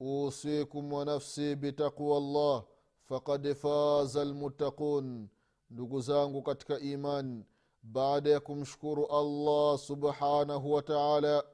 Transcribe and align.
usikum 0.00 0.92
wa 0.92 1.04
nafsi 1.04 1.56
bitaqwa 1.56 2.20
llah 2.20 2.62
fakad 3.08 3.54
faza 3.54 4.24
lmuttaqun 4.24 5.28
ndugu 5.70 6.00
zangu 6.00 6.42
katika 6.42 6.78
iman 6.80 7.44
baada 7.82 8.30
ya 8.30 8.40
kumshukuru 8.40 9.06
allah 9.06 9.78
subhanahu 9.78 10.72
wa 10.72 10.82
taala 10.82 11.44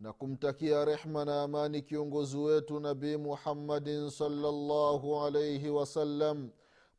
na 0.00 0.12
kumtakia 0.12 0.84
rehma 0.84 1.24
na 1.24 1.42
amani 1.42 1.82
kiongozi 1.82 2.36
wetu 2.36 2.80
nabii 2.80 3.16
muhammadin 3.16 4.10
salllahu 4.10 5.20
alaihi 5.20 5.70
wasallam 5.70 6.50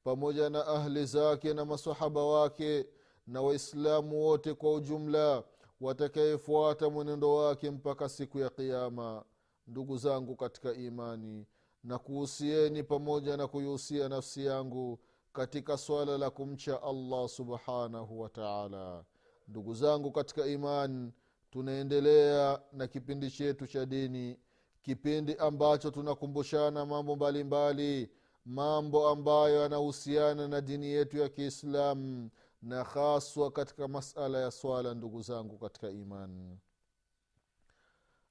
pamoja 0.04 0.50
na 0.50 0.68
ahli 0.68 1.06
zake 1.06 1.54
na 1.54 1.66
masahaba 1.66 2.26
wake 2.26 2.86
na 3.28 3.42
waislamu 3.42 4.22
wote 4.26 4.54
kwa 4.54 4.74
ujumla 4.74 5.44
watakayefuata 5.82 6.90
mwenendo 6.90 7.36
wake 7.36 7.72
mpaka 7.72 8.10
siku 8.10 8.40
ya 8.40 8.50
qiama 8.50 9.24
ndugu 9.68 9.98
zangu 9.98 10.36
katika 10.36 10.74
imani 10.74 11.46
na 11.84 12.00
kuhusieni 12.00 12.84
pamoja 12.84 13.38
na 13.38 13.48
kuihusia 13.48 14.10
nafsi 14.10 14.46
yangu 14.46 15.00
katika 15.34 15.78
swala 15.78 16.18
la 16.18 16.30
kumcha 16.30 16.84
allah 16.84 17.30
subhanahu 17.30 18.20
wa 18.22 18.30
taala. 18.30 19.04
Ndugu 19.48 19.74
zangu 19.74 20.12
katika 20.12 20.46
imani 20.48 21.14
tunaendelea 21.52 22.62
na 22.74 22.88
kipindi 22.88 23.32
chetu 23.32 23.68
cha 23.68 23.86
dini 23.86 24.38
kipindi 24.82 25.36
ambacho 25.36 25.92
tunakumbushana 25.92 26.86
mambo 26.86 27.16
mbalimbali 27.16 27.84
mbali, 28.04 28.10
mambo 28.46 29.10
ambayo 29.10 29.62
yanahusiana 29.62 30.48
na 30.48 30.62
dini 30.62 30.86
yetu 30.88 31.18
ya 31.18 31.30
kiislamu 31.30 32.30
na 32.62 32.84
haswa 32.84 33.52
katika 33.52 33.88
masala 33.88 34.40
ya 34.40 34.52
swala 34.52 34.94
ndugu 34.94 35.22
zangu 35.22 35.58
katika 35.58 35.90
iman 35.90 36.58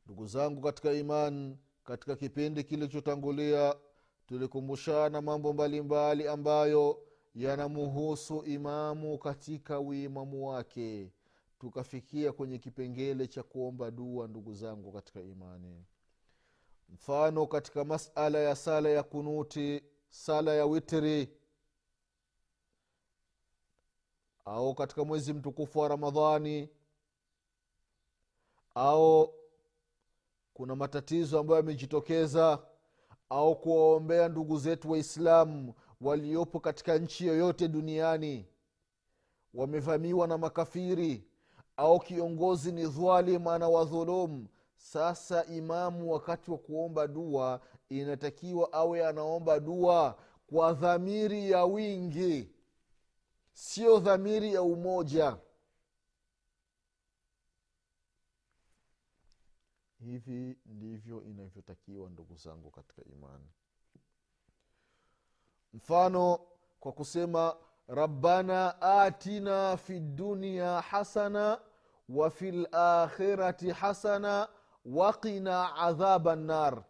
ndugu 0.07 0.27
zangu 0.27 0.61
katika 0.61 0.93
iman 0.93 1.57
katika 1.85 2.17
kipindi 2.17 2.65
kilichotangulia 2.65 3.75
tulikumbushana 4.27 5.21
mambo 5.23 5.53
mbalimbali 5.53 5.83
mbali 6.23 6.29
ambayo 6.29 7.03
yanamuhusu 7.35 8.43
imamu 8.45 9.19
katika 9.19 9.81
uimamu 9.81 10.49
wake. 10.49 11.13
Tukafikia 11.59 12.33
kwenye 12.33 12.59
kipengele 12.59 13.27
cha 13.27 13.43
kuomba 13.43 13.91
dua 13.91 14.29
ndugu 14.29 14.55
zangu 14.55 14.93
katika 14.93 15.21
imani. 15.21 15.85
Mfano 16.89 17.47
katika 17.47 17.85
masala 17.85 18.39
ya 18.39 18.57
sala 18.57 18.89
ya 18.89 19.03
kunuti 19.03 19.83
sala 20.11 20.55
ya 20.55 20.67
witri 20.67 21.29
au 24.45 24.75
katika 24.75 25.05
mwezi 25.05 25.33
mtukufu 25.33 25.79
wa 25.79 25.89
ramadhani 25.89 26.69
au 28.75 29.35
kuna 30.61 30.77
matatizo 30.77 31.39
ambayo 31.39 31.57
yamejitokeza 31.61 32.59
au 33.31 33.57
kuwaombea 33.61 34.29
ndugu 34.29 34.59
zetu 34.59 34.91
waislamu 34.91 35.75
waliopo 36.01 36.61
katika 36.61 36.99
nchi 36.99 37.27
yoyote 37.27 37.69
duniani. 37.69 38.47
Wamevamiwa 39.55 40.27
na 40.27 40.39
makafiri 40.39 41.25
au 41.77 42.01
kiongozi 42.01 42.73
ni 42.73 42.87
dhalim 42.87 43.49
ana 43.49 43.69
wadhulum 43.69 44.47
sasa 44.77 45.45
imamu 45.45 46.13
wakati 46.13 46.51
wa 46.51 46.59
kuomba 46.59 47.07
dua 47.07 47.61
inatakiwa 47.89 48.73
awe 48.73 49.07
anaomba 49.07 49.61
dua 49.61 50.19
kwa 50.47 50.73
dhamiri 50.73 51.51
ya 51.51 51.65
wingi 51.65 52.49
sio 53.53 53.99
dhamiri 53.99 54.55
ya 54.55 54.63
umoja 54.63 55.37
hivi 60.05 60.59
ndivyo 60.67 61.23
inavyotakiwa 61.23 62.11
ndugu 62.11 62.37
zangu 62.37 62.71
katika 62.71 63.03
imani. 63.05 63.49
Mfano 65.75 66.41
kwa 66.81 66.93
kusema 66.93 67.57
rabbana 67.89 68.83
atina 68.83 69.77
fi 69.77 70.01
dunia 70.01 70.81
hasana 70.81 71.61
wa 72.09 72.31
fi 72.31 72.51
lakhirati 72.53 73.71
hasana 73.71 74.49
waqina 74.85 75.77
adhaba 75.77 76.37
nar. 76.37 76.85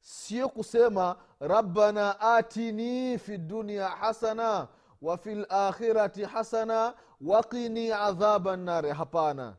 Sio 0.00 0.48
kusema 0.48 1.16
rabbana 1.40 2.20
atini 2.20 3.18
fi 3.18 3.38
dunia 3.38 3.88
hasana 3.88 4.68
wa 5.02 5.16
fi 5.18 5.34
lakhirati 5.34 6.24
hasana 6.24 6.94
waqini 7.20 7.92
adhaba 7.92 8.56
nnari 8.56 8.90
hapana 8.90 9.56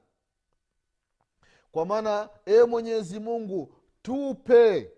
kwa 1.71 1.85
maana 1.85 2.29
e 2.45 2.63
mwenyezi 2.63 3.19
mungu 3.19 3.73
tupe. 4.01 4.91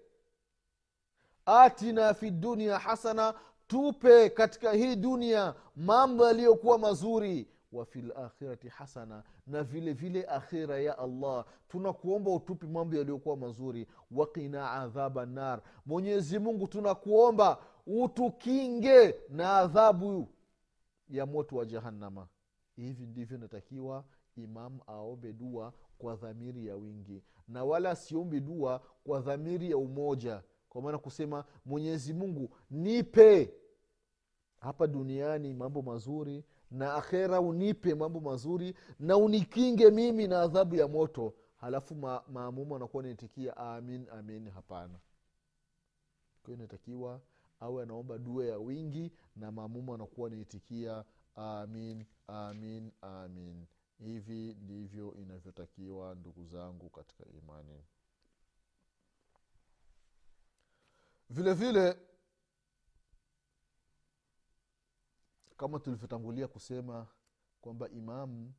Atina 1.46 2.14
fi 2.14 2.32
dunia 2.32 2.78
hasana 2.80 3.34
tupe 3.68 4.30
katika 4.30 4.72
hii 4.74 4.96
dunia 4.96 5.56
mambo 5.76 6.28
yaliyokuwa 6.28 6.78
mazuri. 6.78 7.48
Wa 7.72 7.86
fi 7.86 8.02
lakhirati 8.02 8.68
hasana 8.68 9.24
na 9.48 9.64
vile 9.64 9.94
vile 9.94 10.26
akhira 10.26 10.80
ya 10.80 10.98
allah. 10.98 11.46
Tunakuomba 11.68 12.32
utupi 12.32 12.68
mambo 12.68 12.96
yaliyokuwa 12.96 13.38
mazuri. 13.38 13.88
Wakina 14.12 14.72
adhaba 14.72 15.26
nar. 15.26 15.62
Mwenyezi 15.86 16.40
mungu 16.40 16.68
tunakuomba 16.68 17.58
utukinge 17.88 19.16
na 19.30 19.58
adhabu 19.58 20.28
ya 21.10 21.26
moto 21.26 21.56
wa 21.56 21.66
jahannama. 21.66 22.28
Hivi 22.76 23.06
ndivyo 23.06 23.38
inatakiwa 23.38 24.04
imam 24.38 24.80
aombe 24.88 25.34
dua 25.34 25.74
kwa 26.02 26.16
dhamiri 26.16 26.68
ya 26.68 26.76
wingi. 26.76 27.24
Na 27.48 27.64
wala 27.64 27.96
siombi 27.96 28.40
dua 28.40 28.80
kwa 29.04 29.20
dhamiri 29.22 29.72
ya 29.72 29.78
umoja. 29.78 30.44
Kwa 30.70 30.82
maana 30.82 30.98
kusema 30.98 31.46
mwenyezi 31.66 32.14
mungu 32.14 32.50
nipe. 32.72 33.54
Hapa 34.60 34.88
duniani 34.88 35.54
mambo 35.54 35.82
mazuri 35.82 36.46
na 36.72 36.94
akhera 36.94 37.42
unipe 37.42 37.96
mambo 37.96 38.20
mazuri 38.20 38.76
na 39.00 39.18
unikinge 39.18 39.92
mimi 39.92 40.28
na 40.28 40.42
adhabu 40.42 40.76
ya 40.76 40.88
moto. 40.88 41.34
Halafu 41.56 41.96
ma, 41.96 42.24
maamumu 42.28 42.76
anakuwa 42.76 43.04
naitikia 43.04 43.58
amin 43.58 44.08
amin. 44.10 44.50
Hapana. 44.50 45.00
Kwayo 46.44 46.58
inatakiwa 46.58 47.22
awe 47.60 47.84
anaomba 47.84 48.18
dua 48.18 48.46
ya 48.46 48.58
wingi 48.60 49.12
na 49.36 49.52
maamumu 49.52 49.94
anakuwa 49.94 50.30
naitikia 50.30 51.04
amin 51.36 52.06
amin 52.28 52.92
amin 53.02 53.66
hivi 54.06 54.54
ndivyo 54.62 55.14
inavyotakiwa 55.16 56.16
ndugu 56.16 56.46
zangu 56.46 56.90
katika 56.90 57.26
imani. 57.26 57.84
Vile 61.30 61.54
vile 61.54 61.98
kama 65.58 65.80
tulivyotangulia 65.80 66.48
kusema 66.48 67.08
kwamba 67.62 67.90
imamu 67.90 68.54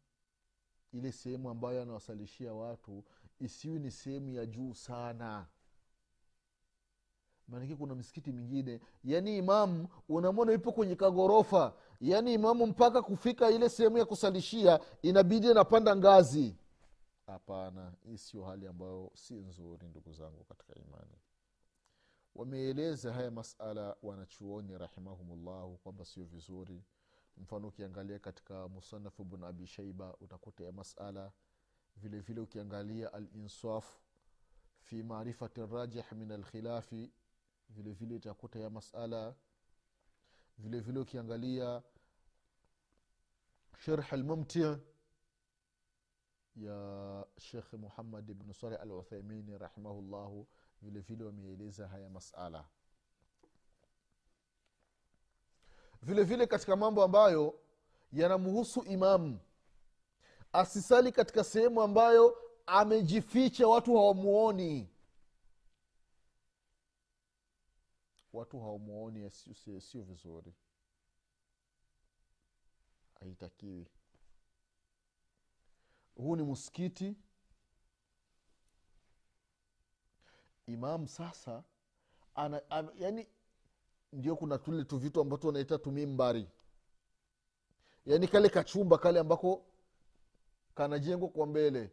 ile 0.93 1.13
sehemu 1.13 1.51
ambayo 1.51 1.83
anawasalishia 1.83 2.55
watu 2.55 3.05
isiwi 3.41 3.79
ni 3.79 3.91
sehemu 3.91 4.31
ya 4.31 4.47
juu 4.47 4.75
sana. 4.75 5.47
Maanake 7.49 7.77
kuna 7.77 7.95
misikiti 7.95 8.33
mingine. 8.33 8.81
Yaani 9.05 9.39
imamu 9.39 9.89
unamwona 10.09 10.53
ipo 10.53 10.73
kwenye 10.73 10.97
kagorofa 10.97 11.75
yaani 12.03 12.35
imamu 12.35 12.67
mpaka 12.67 13.03
kufika 13.03 13.51
ile 13.51 13.69
sehemu 13.69 13.99
ya 13.99 14.05
kusalishia 14.05 14.81
inabidi 15.03 15.51
anapanda 15.51 15.97
ngazi. 15.97 16.57
Hapana 17.27 17.93
hii 18.07 18.19
sio 18.19 18.45
hali 18.45 18.67
ambayo 18.67 19.11
si 19.15 19.35
nzuri 19.35 19.89
ndugu 19.89 20.13
zangu 20.13 20.45
katika 20.45 20.75
imani. 20.75 21.17
Wameeleza 22.35 23.13
haya 23.13 23.31
masala 23.31 23.97
wanachuoni 24.03 24.79
rahimahumllahu 24.79 25.77
kwamba 25.79 26.05
sio 26.05 26.25
vizuri. 26.25 26.85
Mfano 27.37 27.69
ukiangalia 27.69 28.19
katika 28.19 28.69
musanafu 28.69 29.25
bnu 29.25 29.47
abi 29.47 29.67
shaiba 29.67 30.17
utakuta 30.21 30.65
ya 30.65 30.73
masala. 30.73 31.33
Vilevile 31.97 32.21
vile 32.23 32.41
ukiangalia 32.41 33.13
alinsaf 33.13 34.01
fi 34.81 35.03
marifati 35.03 35.61
rajih 35.67 36.13
min 36.13 36.33
alkhilafi 36.33 37.13
vilevile 37.69 37.95
vile 37.95 38.15
utakuta 38.15 38.59
ya 38.59 38.71
masala. 38.71 39.35
Vilevile 40.59 40.81
vile 40.81 41.01
ukiangalia 41.01 41.83
sharh 43.85 44.13
lmumti 44.13 44.61
ya 46.57 47.27
shekh 47.39 47.73
muhammad 47.73 48.35
bnu 48.35 48.55
saleh 48.55 48.81
al 48.81 48.91
uthaimini 48.93 49.59
rahimahullahu 49.59 50.47
vile 50.83 51.01
vile 51.01 51.25
wameeleza 51.25 51.89
haya 51.89 52.11
masala. 52.11 52.65
Vile 56.03 56.23
vile 56.25 56.47
katika 56.47 56.77
mambo 56.77 57.03
ambayo 57.03 57.59
yanamhusu 58.13 58.83
imamu 58.83 59.41
asisali 60.53 61.13
katika 61.13 61.45
sehemu 61.45 61.83
ambayo 61.83 62.37
amejificha 62.67 63.69
watu 63.69 63.97
hawamuoni. 63.97 64.89
Watu 68.33 68.61
hawamuoni 68.61 69.31
sio 69.81 70.03
vizuri 70.03 70.55
haitakiwi. 73.23 73.87
Huu 76.17 76.37
ni 76.37 76.43
msikiti. 76.43 77.17
Imamu 80.67 81.09
sasa 81.09 81.63
ana, 82.35 82.71
ana, 82.71 82.89
yani 82.99 83.27
ndio 84.13 84.37
kuna 84.37 84.59
tule 84.59 84.85
tu 84.85 84.99
vitu 84.99 85.21
ambato 85.21 85.47
wanaita 85.47 85.79
tumimbari 85.79 86.49
yaani 88.07 88.29
kale 88.29 88.49
kachumba 88.49 88.99
kale 88.99 89.21
ambako 89.21 89.65
kanajengwa 90.75 91.29
kwa 91.29 91.47
mbele. 91.47 91.91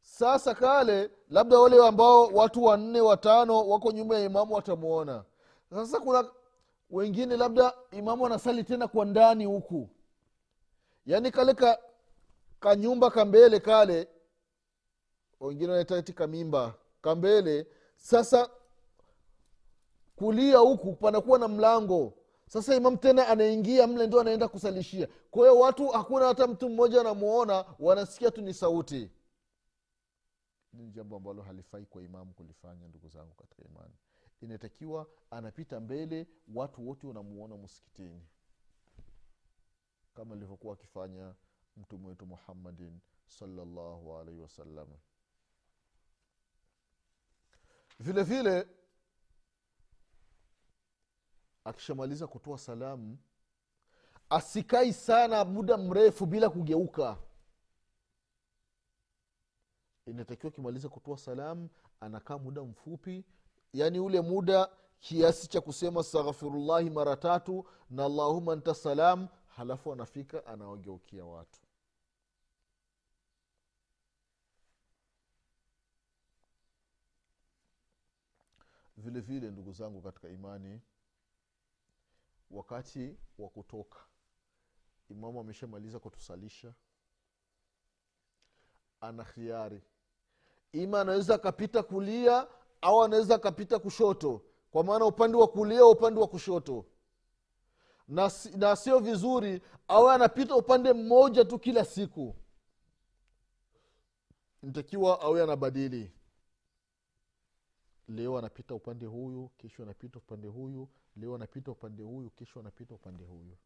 Sasa 0.00 0.54
kale 0.54 1.10
labda 1.28 1.58
wale 1.58 1.86
ambao 1.86 2.26
watu 2.26 2.64
wanne 2.64 3.00
watano 3.00 3.68
wako 3.68 3.92
nyuma 3.92 4.14
ya 4.18 4.24
imamu 4.24 4.54
watamwona 4.54 5.24
sasa 5.70 6.00
kuna 6.00 6.30
wengine 6.90 7.36
labda 7.36 7.74
imamu 7.90 8.26
anasali 8.26 8.64
tena 8.64 8.88
kwa 8.88 9.04
ndani 9.04 9.44
huku 9.44 9.88
yaani 11.06 11.30
kale 11.30 11.54
ka 11.54 11.78
kanyumba 12.60 13.10
kambele 13.10 13.60
kale 13.60 14.08
wengine 15.40 15.70
wanaita 15.72 16.12
kamimba 16.12 16.74
kambele 17.02 17.66
sasa 17.96 18.50
kulia 20.16 20.58
huku 20.58 20.92
panakuwa 20.92 21.38
na 21.38 21.48
mlango. 21.48 22.14
Sasa 22.48 22.74
imam 22.76 22.96
tena 22.96 23.28
anaingia 23.28 23.86
mle 23.86 24.06
ndio 24.06 24.20
anaenda 24.20 24.48
kusalishia. 24.48 25.08
Kwa 25.30 25.42
hiyo 25.48 25.60
watu 25.60 25.88
hakuna 25.88 26.26
hata 26.26 26.46
mtu 26.46 26.68
mmoja 26.68 27.00
anamuona 27.00 27.64
wanasikia 27.78 28.30
tu 28.30 28.42
ni 28.42 28.54
sauti. 28.54 29.10
Ni 30.72 30.90
jambo 30.90 31.16
ambalo 31.16 31.42
halifai 31.42 31.84
kwa 31.86 32.02
imamu 32.02 32.32
kulifanya 32.34 32.88
ndugu 32.88 33.08
zangu 33.08 33.34
katika 33.34 33.62
imani. 33.64 33.94
Inatakiwa 34.40 35.06
anapita 35.30 35.80
mbele 35.80 36.26
watu 36.54 36.88
wote 36.88 37.06
wanamuona 37.06 37.56
msikitini 37.56 38.22
kama 40.14 40.34
alivyokuwa 40.34 40.74
akifanya 40.74 41.34
mtume 41.76 42.08
wetu 42.08 42.26
muhammadin 42.26 43.00
salllahu 43.26 44.16
alaihi 44.18 44.40
wasallam 44.40 44.88
vile 48.00 48.22
vile 48.22 48.68
akishamaliza 51.64 52.26
kutoa 52.26 52.58
salamu 52.58 53.18
asikai 54.30 54.92
sana 54.92 55.44
muda 55.44 55.76
mrefu 55.76 56.26
bila 56.26 56.50
kugeuka. 56.50 57.18
Inatakiwa 60.06 60.52
akimaliza 60.52 60.88
kutoa 60.88 61.18
salamu 61.18 61.68
anakaa 62.00 62.38
muda 62.38 62.62
mfupi 62.62 63.24
yaani 63.72 63.98
ule 64.00 64.20
muda 64.20 64.70
kiasi 65.00 65.48
cha 65.48 65.60
kusema 65.60 66.00
astaghfirullahi 66.00 66.90
mara 66.90 67.16
tatu 67.16 67.66
na 67.90 68.04
allahuma 68.04 68.56
nta 68.56 68.74
salam 68.74 69.28
halafu 69.56 69.92
anafika 69.92 70.46
anawageukia 70.46 71.24
watu. 71.24 71.60
Vile 78.96 79.20
vile 79.20 79.50
ndugu 79.50 79.72
zangu 79.72 80.02
katika 80.02 80.28
imani 80.28 80.80
wakati 82.50 83.16
wa 83.38 83.48
kutoka 83.48 83.98
imamu 85.10 85.40
ameshamaliza 85.40 85.98
kutusalisha 85.98 86.74
ana 89.00 89.24
khiari. 89.24 89.82
Ima 90.72 91.00
anaweza 91.00 91.34
akapita 91.34 91.82
kulia 91.82 92.48
au 92.80 93.02
anaweza 93.02 93.34
akapita 93.34 93.78
kushoto. 93.78 94.42
Kwa 94.70 94.84
maana 94.84 95.04
upande 95.06 95.36
wa 95.36 95.48
kulia 95.48 95.86
upande 95.86 96.20
wa 96.20 96.28
kushoto 96.28 96.86
na, 98.12 98.76
sio 98.76 98.98
vizuri 98.98 99.62
awe 99.88 100.14
anapita 100.14 100.56
upande 100.56 100.92
mmoja 100.92 101.44
tu 101.44 101.58
kila 101.58 101.84
siku. 101.84 102.36
Ntakiwa 104.62 105.20
awe 105.20 105.42
anabadili. 105.42 106.12
Leo 108.08 108.38
anapita 108.38 108.74
upande 108.74 109.06
huyu 109.06 109.48
kesho 109.48 109.82
anapita 109.82 110.18
upande 110.18 110.48
huyu 110.48 110.88
leo 111.16 111.34
anapita 111.34 111.70
upande 111.70 112.02
huyu 112.02 112.30
kesho 112.30 112.60
anapita 112.60 112.94
upande 112.94 113.24
huyu. 113.24 113.56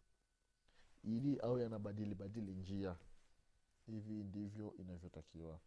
Ili 1.04 1.40
awe 1.40 1.66
anabadili 1.66 2.14
badili 2.14 2.54
njia. 2.54 2.96
Hivi 3.86 4.12
ndivyo 4.24 4.74
inavyotakiwa. 4.78 5.60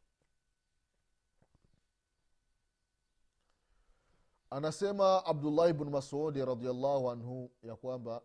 Anasema 4.49 5.25
abdullahi 5.25 5.73
bnu 5.73 5.89
masudi 5.91 6.45
radiallahu 6.45 7.11
anhu 7.11 7.51
ya 7.63 7.75
kwamba 7.75 8.21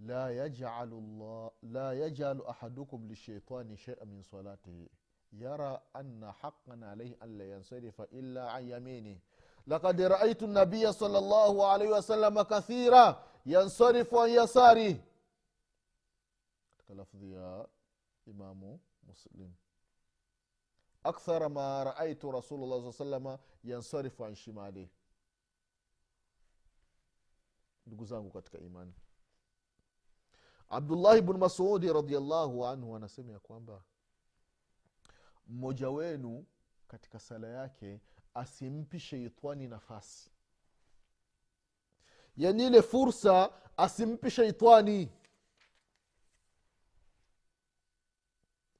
la 0.00 0.30
yajalu 0.30 1.00
llah, 1.00 1.50
la 1.62 1.92
yajalu 1.94 2.44
ahadukum 2.48 3.08
lishaitani 3.08 3.76
sheia 3.76 4.04
min 4.06 4.22
salatihi. 4.22 4.90
Yara 5.32 5.82
ana 5.94 6.32
haqan 6.32 6.82
alaihi 6.82 7.16
an 7.20 7.38
la 7.38 7.44
yansarifa 7.44 8.06
illa 8.10 8.52
an 8.54 8.68
yaminih 8.68 9.20
lakad 9.66 10.00
raaitu 10.00 10.46
nabiya 10.46 10.92
sala 10.92 11.20
llahu 11.20 11.62
alaihi 11.66 11.92
wasalama 11.92 12.44
kathira 12.44 13.24
yansarifu 13.44 14.20
an 14.22 14.30
yasari. 14.30 15.00
Katika 16.76 16.94
lafdhi 16.94 17.32
ya 17.32 17.66
imamu 18.26 18.80
muslim. 19.02 19.52
Akthara 21.04 21.48
ma 21.48 21.84
raaitu 21.84 22.32
rasulullah 22.32 22.82
saa 22.82 22.92
salama 22.92 23.38
yansarifu 23.64 24.24
an 24.24 24.34
shimali 24.34 24.90
ndugu 27.86 28.04
zangu 28.04 28.30
katika 28.30 28.58
imani 28.58 28.92
abdullahi 30.70 31.22
bnu 31.22 31.38
masudi 31.38 31.92
radiallahu 31.92 32.66
anhu 32.66 32.96
anasema 32.96 33.32
ya 33.32 33.38
kwamba 33.38 33.82
mmoja 35.46 35.90
wenu 35.90 36.46
katika 36.88 37.18
sala 37.20 37.48
yake 37.48 38.00
asimpi 38.34 39.00
sheitani 39.00 39.68
nafasi. 39.68 40.30
Yani 42.36 42.66
ile 42.66 42.82
fursa 42.82 43.52
asimpi 43.76 44.30
sheitani. 44.30 45.12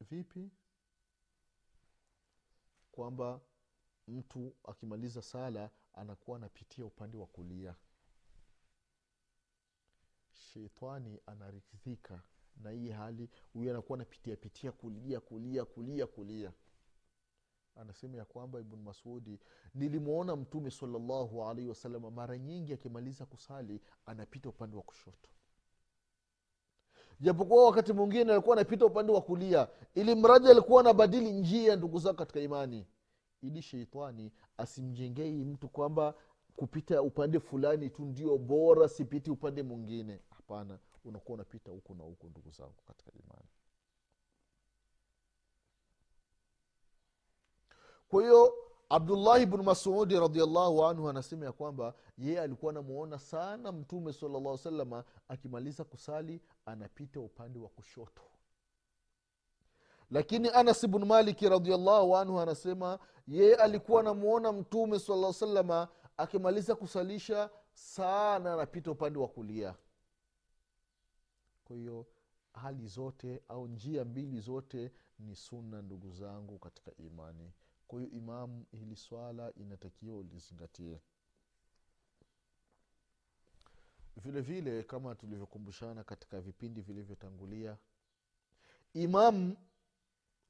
Vipi? 0.00 0.50
Kwamba 2.92 3.40
mtu 4.08 4.54
akimaliza 4.64 5.22
sala 5.22 5.70
anakuwa 5.92 6.36
anapitia 6.36 6.84
upande 6.84 7.16
wa 7.16 7.26
kulia 7.26 7.74
sheitani 10.52 11.20
anaridhika 11.26 12.22
na 12.56 12.70
hii 12.70 12.90
hali 12.90 13.28
huyu 13.52 13.70
anakuwa 13.70 13.96
anapitia 13.98 14.36
pitia 14.36 14.72
kulia 14.72 15.20
kulia 15.20 15.64
kulia 15.64 16.06
kulia. 16.06 16.52
Anasema 17.76 18.18
ya 18.18 18.24
kwamba 18.24 18.60
ibn 18.60 18.76
masudi 18.76 19.40
nilimwona 19.74 20.36
mtume 20.36 20.70
salallahu 20.70 21.44
alaihi 21.44 21.68
wasalama 21.68 22.10
mara 22.10 22.38
nyingi 22.38 22.72
akimaliza 22.72 23.26
kusali 23.26 23.80
anapita 24.06 24.48
upande 24.48 24.76
wa 24.76 24.82
kushoto. 24.82 25.28
Japokuwa 27.20 27.64
wakati 27.66 27.92
mwingine 27.92 28.32
alikuwa 28.32 28.56
anapita 28.56 28.86
upande 28.86 29.12
wa 29.12 29.20
kulia 29.22 29.68
ili 29.94 30.14
mradi 30.14 30.48
alikuwa 30.48 30.80
anabadili 30.80 31.32
njia 31.32 31.76
ndugu 31.76 31.98
zao 31.98 32.14
katika 32.14 32.40
imani. 32.40 32.86
Ili 33.42 33.62
sheitani 33.62 34.32
asimjengei 34.56 35.44
mtu 35.44 35.68
kwamba 35.68 36.14
kupita 36.56 37.02
upande 37.02 37.40
fulani 37.40 37.90
tu 37.90 38.04
ndio 38.04 38.38
bora 38.38 38.88
sipiti 38.88 39.30
upande 39.30 39.62
mwingine 39.62 40.20
hapana 40.48 40.78
unakuwa 41.04 41.34
unapita 41.34 41.70
huku 41.70 41.94
na 41.94 42.04
huku 42.04 42.26
ndugu 42.28 42.50
zangu 42.50 42.82
katika 42.86 43.10
imani. 43.12 43.48
Kwa 48.08 48.22
hiyo 48.22 48.54
abdullahi 48.88 49.46
bnu 49.46 49.62
masudi 49.62 50.20
radiallahu 50.20 50.84
anhu 50.84 51.08
anasema 51.08 51.44
ya 51.46 51.52
kwamba 51.52 51.94
yeye 52.18 52.40
alikuwa 52.40 52.72
anamuona 52.72 53.18
sana 53.18 53.72
mtume 53.72 54.12
salllah 54.12 54.58
salama 54.58 55.04
akimaliza 55.28 55.84
kusali 55.84 56.40
anapita 56.66 57.20
upande 57.20 57.58
wa 57.58 57.68
kushoto. 57.68 58.22
Lakini 60.10 60.48
anas 60.48 60.86
bnu 60.86 61.06
maliki 61.06 61.48
radiallahu 61.48 62.16
anhu 62.16 62.40
anasema 62.40 62.98
yeye 63.26 63.54
alikuwa 63.56 64.00
anamuona 64.00 64.52
mtume 64.52 64.98
sala 64.98 65.32
salama 65.32 65.88
akimaliza 66.16 66.74
kusalisha 66.74 67.50
sana 67.72 68.54
anapita 68.54 68.90
upande 68.90 69.18
wa 69.18 69.28
kulia 69.28 69.74
kwa 71.68 71.76
hiyo 71.76 72.06
hali 72.52 72.86
zote 72.86 73.42
au 73.48 73.66
njia 73.68 74.04
mbili 74.04 74.40
zote 74.40 74.92
ni 75.18 75.36
sunna 75.36 75.82
ndugu 75.82 76.10
zangu 76.12 76.58
katika 76.58 76.92
imani. 76.96 77.52
Kwa 77.88 78.00
hiyo 78.00 78.12
imamu 78.12 78.66
hili 78.70 78.96
swala 78.96 79.52
inatakiwa 79.54 80.16
ulizingatie. 80.16 81.00
Vile 84.16 84.40
vile 84.40 84.82
kama 84.82 85.14
tulivyokumbushana 85.14 86.04
katika 86.04 86.40
vipindi 86.40 86.80
vilivyotangulia 86.80 87.76
imamu 88.94 89.56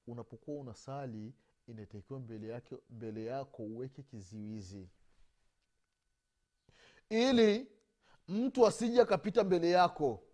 unapokuwa 0.07 0.61
unasali 0.61 1.35
inatakiwa 1.67 2.21
mbele 2.21 2.49
yake 2.49 2.77
mbele 2.91 3.25
yako 3.25 3.63
uweke 3.63 4.03
kiziwizi. 4.03 4.89
Ili 7.11 7.67
mtu 8.29 8.67
asije 8.67 9.01
akapita 9.01 9.45
mbele 9.45 9.71
yako 9.71 10.28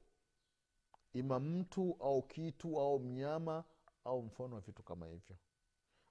ima 1.15 1.41
mtu 1.41 1.97
au 2.01 2.23
kitu 2.23 2.81
au 2.81 2.99
mnyama 3.01 3.65
au 4.05 4.23
mfano 4.23 4.55
wa 4.55 4.61
vitu 4.61 4.83
kama 4.83 5.07
hivyo. 5.07 5.37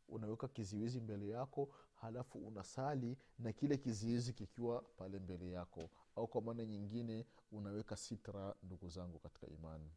Unaweka 0.08 0.48
kiziwizi 0.48 1.00
mbele 1.02 1.28
yako 1.28 1.70
halafu 1.96 2.40
unasali 2.48 3.18
na 3.40 3.54
kile 3.54 3.78
kiziwizi 3.78 4.34
kikiwa 4.34 4.82
pale 4.82 5.20
mbele 5.20 5.52
yako. 5.52 5.90
Au 6.16 6.28
kwa 6.28 6.42
maana 6.42 6.66
nyingine 6.66 7.26
unaweka 7.52 7.96
sitra 7.98 8.56
ndugu 8.64 8.90
zangu 8.90 9.20
katika 9.20 9.48
imani. 9.48 9.92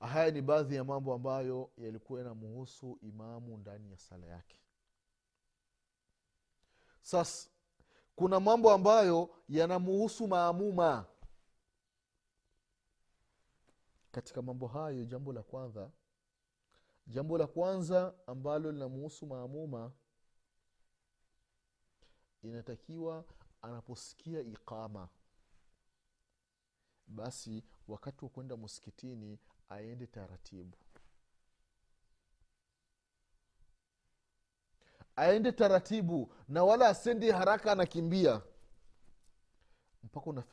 Haya 0.00 0.30
ni 0.30 0.42
baadhi 0.42 0.74
ya 0.76 0.84
mambo 0.84 1.14
ambayo 1.14 1.70
yalikuwa 1.78 2.18
yanamuhusu 2.20 2.98
imamu 3.02 3.56
ndani 3.58 3.90
ya 3.90 3.98
sala 3.98 4.26
yake. 4.26 4.60
Sasa 7.02 7.48
kuna 8.16 8.40
mambo 8.40 8.70
ambayo 8.72 9.30
yanamuhusu 9.48 10.28
maamuma 10.28 11.06
katika 14.14 14.42
mambo 14.42 14.66
hayo 14.66 15.04
jambo 15.04 15.32
la 15.32 15.42
kwanza 15.42 15.90
jambo 17.06 17.38
la 17.38 17.46
kwanza 17.46 18.14
ambalo 18.26 18.72
linamuhusu 18.72 19.26
maamuma 19.26 19.92
inatakiwa 22.42 23.24
anaposikia 23.62 24.40
iqama 24.40 25.08
basi 27.06 27.64
wakati 27.88 28.24
wa 28.24 28.30
kwenda 28.30 28.56
msikitini 28.56 29.38
aende 29.68 30.06
taratibu. 30.06 30.76
Aende 35.16 35.52
taratibu 35.52 36.34
na 36.48 36.64
wala 36.64 36.88
asende 36.88 37.32
haraka 37.32 37.72
anakimbia. 37.72 38.42
Mpaka 40.02 40.44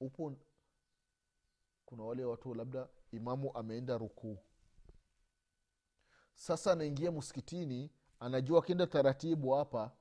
upo 0.00 0.36
kuna 1.92 2.04
wale 2.04 2.24
watu 2.24 2.54
labda 2.54 2.88
imamu 3.12 3.56
ameenda 3.56 3.98
rukuu. 3.98 4.38
Sasa 6.34 6.72
anaingia 6.72 7.12
msikitini 7.12 7.90
anajua 8.20 8.58
akienda 8.58 8.86
taratibu 8.86 9.50
hapa 9.50 9.92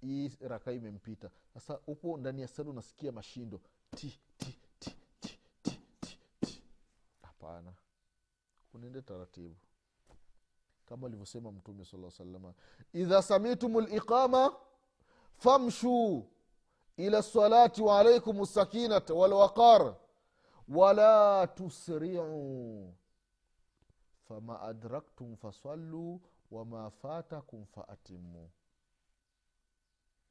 hii 0.00 0.32
raka 0.40 0.72
imempita. 0.72 1.30
Sasa 1.54 1.80
upo 1.86 2.16
ndani 2.16 2.40
ya 2.42 2.48
sala 2.48 2.70
unasikia 2.70 3.12
mashindo 3.12 3.60
ti 3.96 4.20
ti 4.38 4.58
ti 4.78 4.96
ti 5.20 5.38
ti 5.62 5.80
ti 6.00 6.18
ti. 6.40 6.62
Hapana. 7.22 7.72
Unaende 8.74 9.02
taratibu. 9.02 9.56
Kama 10.86 11.06
alivyosema 11.06 11.52
mtume 11.52 11.84
saa 11.84 12.10
salama 12.10 12.54
idha 12.92 13.22
samitum 13.22 13.80
liqama 13.80 14.56
famshuu 15.36 16.30
ila 16.96 17.18
lsalati 17.18 17.82
waalaikum 17.82 18.46
sakinata 18.46 19.14
walwaqar 19.14 19.96
wala 20.68 21.46
tusriuu 21.46 22.94
fama 24.28 24.60
adraktum 24.60 25.36
fasallu 25.36 26.20
wama 26.50 26.90
fatakum 26.90 27.64
faatimu. 27.66 28.50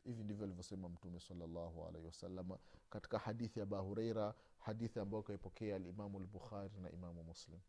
Hivi 0.03 0.23
ndivyo 0.23 0.43
alivyosema 0.45 0.89
mtume 0.89 1.19
salllahu 1.19 1.85
alaihi 1.87 2.07
wasalama 2.07 2.57
katika 2.89 3.19
hadithi 3.19 3.59
ya 3.59 3.63
aba 3.63 3.79
hureira 3.79 4.33
hadithi 4.59 4.99
ambayo 4.99 5.23
kaipokea 5.23 5.75
alimamu 5.75 6.19
lbukhari 6.19 6.79
na 6.81 6.91
imamu 6.91 7.23
muslim. 7.23 7.59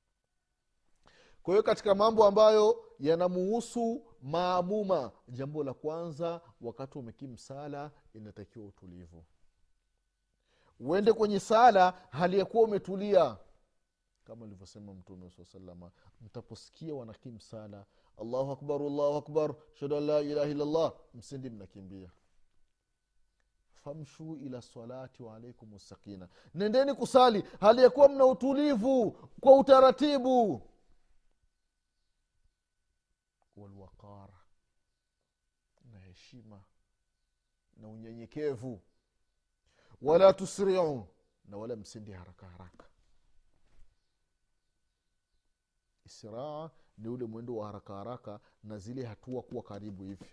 Kwa 1.42 1.54
hiyo 1.54 1.62
katika 1.62 1.94
mambo 1.94 2.24
ambayo 2.26 2.84
yanamuhusu 2.98 4.04
maamuma 4.22 5.12
jambo 5.28 5.64
la 5.64 5.74
kwanza 5.74 6.40
wakati 6.60 6.98
umekimu 6.98 7.38
sala 7.38 7.90
inatakiwa 8.14 8.66
utulivu 8.66 9.24
uende 10.80 11.12
kwenye 11.12 11.40
sala 11.40 11.90
hali 12.10 12.38
ya 12.38 12.44
kuwa 12.44 12.64
umetulia. 12.64 13.36
Kama 14.24 14.44
alivyosema 14.44 14.94
mtume 14.94 15.30
saa 15.30 15.44
salama 15.44 15.90
mtaposikia 16.20 16.94
wanakim 16.94 17.40
sala 17.40 17.86
allahu 18.18 18.50
akbar 18.52 18.82
allahu 18.82 19.16
akbar 19.16 19.54
shadu 19.74 19.96
an 19.96 20.02
la 20.06 20.20
ilaha 20.20 20.48
illallah 20.50 20.92
msindi 21.14 21.50
mnakimbia. 21.50 22.10
Famshu 23.84 24.36
ila 24.36 24.62
salati 24.62 25.22
waalaikum 25.22 25.78
sakina 25.78 26.28
nendeni 26.54 26.94
kusali 26.94 27.44
hali 27.60 27.82
ya 27.82 27.90
kuwa 27.90 28.08
mna 28.08 28.26
utulivu 28.26 29.10
kwa 29.40 29.58
utaratibu. 29.58 30.62
Walwaqara 33.56 34.38
na 35.92 35.98
heshima 36.00 36.62
na 37.76 37.88
unyenyekevu 37.88 38.82
wala 40.02 40.32
tusriu. 40.32 41.06
Na 41.44 41.56
wala 41.56 41.76
msindi 41.76 42.12
haraka 42.12 42.46
haraka. 42.46 42.86
Israa 46.04 46.70
ni 46.98 47.08
ule 47.08 47.24
mwendo 47.24 47.56
wa 47.56 47.66
haraka 47.66 47.94
haraka 47.94 48.40
na 48.64 48.78
zile 48.78 49.04
hatua 49.04 49.42
kuwa 49.42 49.62
karibu 49.62 50.02
hivi. 50.04 50.24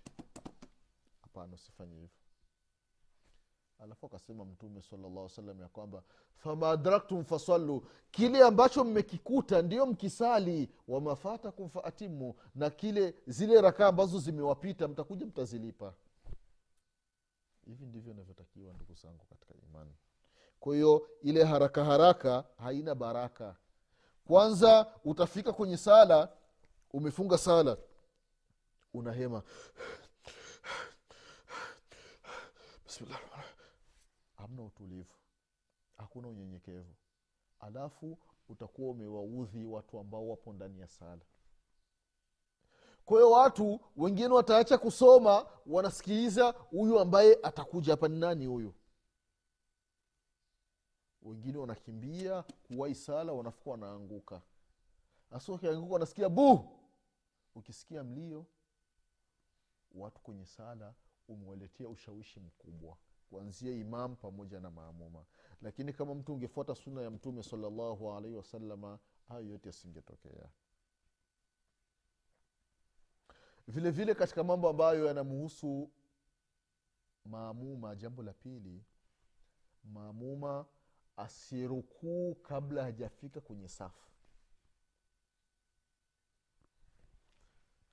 Hapana 1.21 1.53
usifanye 1.55 1.95
hivyo. 1.95 2.09
Alafu 3.79 4.05
akasema 4.05 4.45
mtume 4.45 4.81
salllah 4.81 5.29
salam 5.29 5.61
ya 5.61 5.67
kwamba 5.67 6.03
fama 6.35 6.69
adraktum 6.69 7.23
fasallu. 7.25 7.87
Kile 8.11 8.43
ambacho 8.43 8.83
mmekikuta 8.83 9.61
ndio 9.61 9.85
mkisali. 9.85 10.69
Wamafatakum 10.87 11.69
faatimu 11.69 12.35
na 12.55 12.69
kile 12.69 13.15
zile 13.27 13.61
rakaa 13.61 13.87
ambazo 13.87 14.19
zimewapita 14.19 14.87
mtakuja 14.87 15.25
mtazilipa 15.25 15.93
hivi 17.65 17.85
ndivyo 17.85 18.11
inavyotakiwa 18.11 18.73
ndugu 18.73 18.93
zangu 18.93 19.25
katika 19.25 19.53
imani. 19.53 19.95
Kwa 20.59 20.75
hiyo 20.75 21.09
ile 21.21 21.43
haraka 21.43 21.85
haraka 21.85 22.43
haina 22.57 22.95
baraka. 22.95 23.55
Kwanza 24.25 24.93
utafika 25.05 25.53
kwenye 25.53 25.77
sala 25.77 26.29
umefunga 26.93 27.37
sala 27.37 27.77
unahema. 28.93 29.43
Bismillah. 32.85 33.19
Hamna 34.35 34.63
utulivu. 34.63 35.13
Hakuna 35.97 36.27
unyenyekevu. 36.27 36.95
Alafu 37.59 38.17
utakuwa 38.49 38.91
umewaudhi 38.91 39.65
watu 39.65 39.99
ambao 39.99 40.29
wapo 40.29 40.53
ndani 40.53 40.79
ya 40.79 40.87
sala 40.87 41.21
kwa 43.05 43.17
hiyo 43.17 43.31
watu 43.31 43.79
wengine 43.97 44.27
wataacha 44.27 44.77
kusoma 44.77 45.45
wanasikiliza 45.65 46.51
huyu 46.51 46.99
ambaye 46.99 47.39
atakuja 47.43 47.93
hapa 47.93 48.07
ni 48.07 48.19
nani 48.19 48.45
huyu? 48.45 48.73
Wengine 51.21 51.57
wanakimbia 51.57 52.43
kuwai 52.43 52.95
sala 52.95 53.33
wanafuka 53.33 53.69
wanaanguka. 53.71 54.41
Hasa 55.29 55.51
wakianguka 55.51 55.93
wanasikia 55.93 56.29
bu! 56.29 56.69
Ukisikia 57.55 58.03
mlio 58.03 58.45
watu 59.91 60.21
kwenye 60.21 60.45
sala 60.45 60.93
umewaletea 61.27 61.89
ushawishi 61.89 62.39
mkubwa 62.39 62.97
kuanzia 63.29 63.71
imam 63.71 64.15
pamoja 64.15 64.59
na 64.59 64.71
maamuma. 64.71 65.25
Lakini 65.61 65.93
kama 65.93 66.15
mtu 66.15 66.33
ungefuata 66.33 66.75
suna 66.75 67.01
ya 67.01 67.11
mtume 67.11 67.43
salallahu 67.43 68.11
alaihi 68.13 68.35
wasalama 68.37 68.99
hayo 69.27 69.45
yote 69.45 69.69
yasingetokea 69.69 70.49
vile 73.67 73.91
vile 73.91 74.15
katika 74.15 74.43
mambo 74.43 74.69
ambayo 74.69 75.05
yanamuhusu 75.05 75.91
maamuma 77.25 77.95
jambo 77.95 78.23
la 78.23 78.33
pili 78.33 78.83
maamuma 79.83 80.65
asirukuu 81.17 82.35
kabla 82.35 82.83
hajafika 82.83 83.41
kwenye 83.41 83.67
safu. 83.67 84.09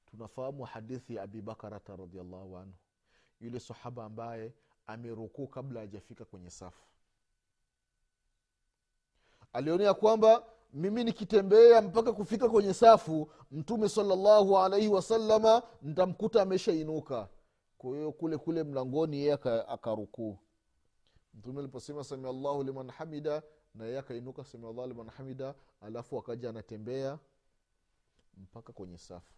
Tunafahamu 0.07 0.65
hadithi 0.65 1.15
ya 1.15 1.23
abibakarata 1.23 1.97
radiallahu 1.97 2.57
anhu 2.59 2.75
yule 3.41 3.61
sahaba 3.61 4.05
ambaye 4.05 4.53
amerukuu 4.87 5.47
kabla 5.47 5.81
hajafika 5.81 6.25
kwenye 6.25 6.51
safu. 6.51 6.87
Alionea 9.53 9.95
kwamba 9.95 10.52
mimi 10.73 11.05
nikitembea 11.05 11.83
mpaka 11.83 12.13
kufika 12.13 12.49
kwenye 12.49 12.75
safu 12.75 13.31
mtume 13.51 13.89
salallahu 13.89 14.59
alaihi 14.59 14.89
wasalama 14.89 15.63
ntamkuta 15.83 16.43
ameshainuka. 16.43 17.29
Kwa 17.79 17.91
hiyo 17.97 18.13
kule 18.13 18.39
kule 18.39 18.63
mlangoni 18.65 19.17
yeye 19.17 19.33
akarukuu. 19.69 20.39
Mtume 21.35 21.59
aliposema 21.59 22.05
samiallahu 22.05 22.63
liman 22.63 22.91
hamida 22.91 23.43
na 23.75 23.85
yeye 23.85 23.99
akainuka 23.99 24.45
samiallahu 24.45 24.89
liman 24.89 25.09
hamida 25.09 25.55
alafu 25.81 26.19
akaja 26.19 26.51
anatembea 26.51 27.19
mpaka 28.37 28.73
kwenye 28.73 28.99
safu. 28.99 29.35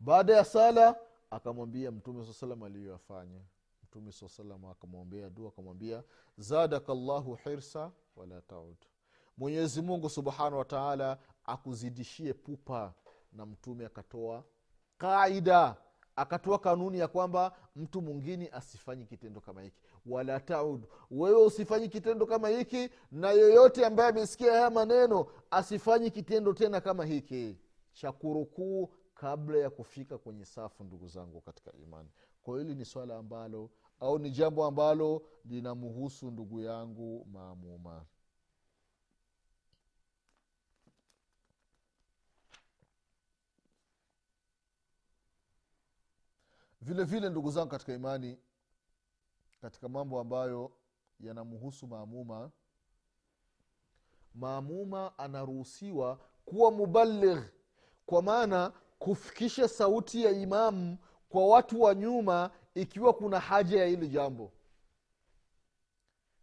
Baada 0.00 0.36
ya 0.36 0.44
sala 0.44 0.96
akamwambia 1.30 1.90
mtume 1.90 2.24
saa 2.26 2.32
salam 2.32 2.62
aliyoyafanya. 2.62 3.40
Mtume 3.84 4.12
saa 4.12 4.28
salam 4.28 4.64
akamwombea 4.64 5.30
dua 5.30 5.48
akamwambia 5.48 6.02
zadaka 6.38 6.94
llahu 6.94 7.34
hirsa 7.34 7.92
wala 8.16 8.40
taud 8.40 8.76
mwenyezi 9.42 9.82
mungu 9.82 10.10
subhanahu 10.10 10.58
wa 10.58 10.64
taala 10.64 11.18
akuzidishie 11.44 12.32
pupa 12.34 12.94
na 13.32 13.46
mtume 13.46 13.86
akatoa 13.86 14.44
kaida 14.98 15.76
akatoa 16.16 16.58
kanuni 16.58 16.98
ya 16.98 17.08
kwamba 17.08 17.52
mtu 17.76 18.02
mwingine 18.02 18.48
asifanyi 18.48 19.06
kitendo 19.06 19.40
kama 19.40 19.62
hiki. 19.62 19.80
Wala 20.06 20.40
taud 20.40 20.86
wewe 21.10 21.44
usifanyi 21.44 21.88
kitendo 21.88 22.26
kama 22.26 22.48
hiki 22.48 22.90
na 23.12 23.30
yoyote 23.30 23.86
ambaye 23.86 24.08
amesikia 24.10 24.52
haya 24.52 24.70
maneno 24.70 25.26
asifanyi 25.50 26.10
kitendo 26.10 26.52
tena 26.52 26.80
kama 26.80 27.04
hiki. 27.04 27.58
Cha 27.92 28.12
kurukuu 28.12 28.90
kabla 29.14 29.58
ya 29.58 29.70
kufika 29.70 30.18
kwenye 30.18 30.44
safu 30.44 30.84
ndugu 30.84 31.08
zangu 31.08 31.40
katika 31.40 31.72
imani. 31.72 32.08
Kwa 32.42 32.58
hili 32.58 32.74
ni 32.74 32.84
swala 32.84 33.16
ambalo 33.16 33.70
au 34.00 34.18
ni 34.18 34.30
jambo 34.30 34.64
ambalo 34.64 35.22
linamhusu 35.44 36.30
ndugu 36.30 36.60
yangu 36.60 37.26
maamuma 37.32 38.04
vile 46.92 47.04
vile 47.04 47.30
ndugu 47.30 47.50
zangu 47.50 47.68
katika 47.70 47.92
imani 47.94 48.38
katika 49.62 49.88
mambo 49.88 50.20
ambayo 50.20 50.72
yanamhusu 51.20 51.86
maamuma 51.86 52.50
maamuma 54.34 55.18
anaruhusiwa 55.18 56.20
kuwa 56.44 56.70
mubaligh 56.70 57.42
kwa 58.06 58.22
maana 58.22 58.72
kufikisha 58.98 59.68
sauti 59.68 60.24
ya 60.24 60.30
imamu 60.30 60.98
kwa 61.28 61.46
watu 61.46 61.82
wa 61.82 61.94
nyuma 61.94 62.50
ikiwa 62.74 63.12
kuna 63.12 63.40
haja 63.40 63.80
ya 63.80 63.86
hili 63.86 64.08
jambo. 64.08 64.52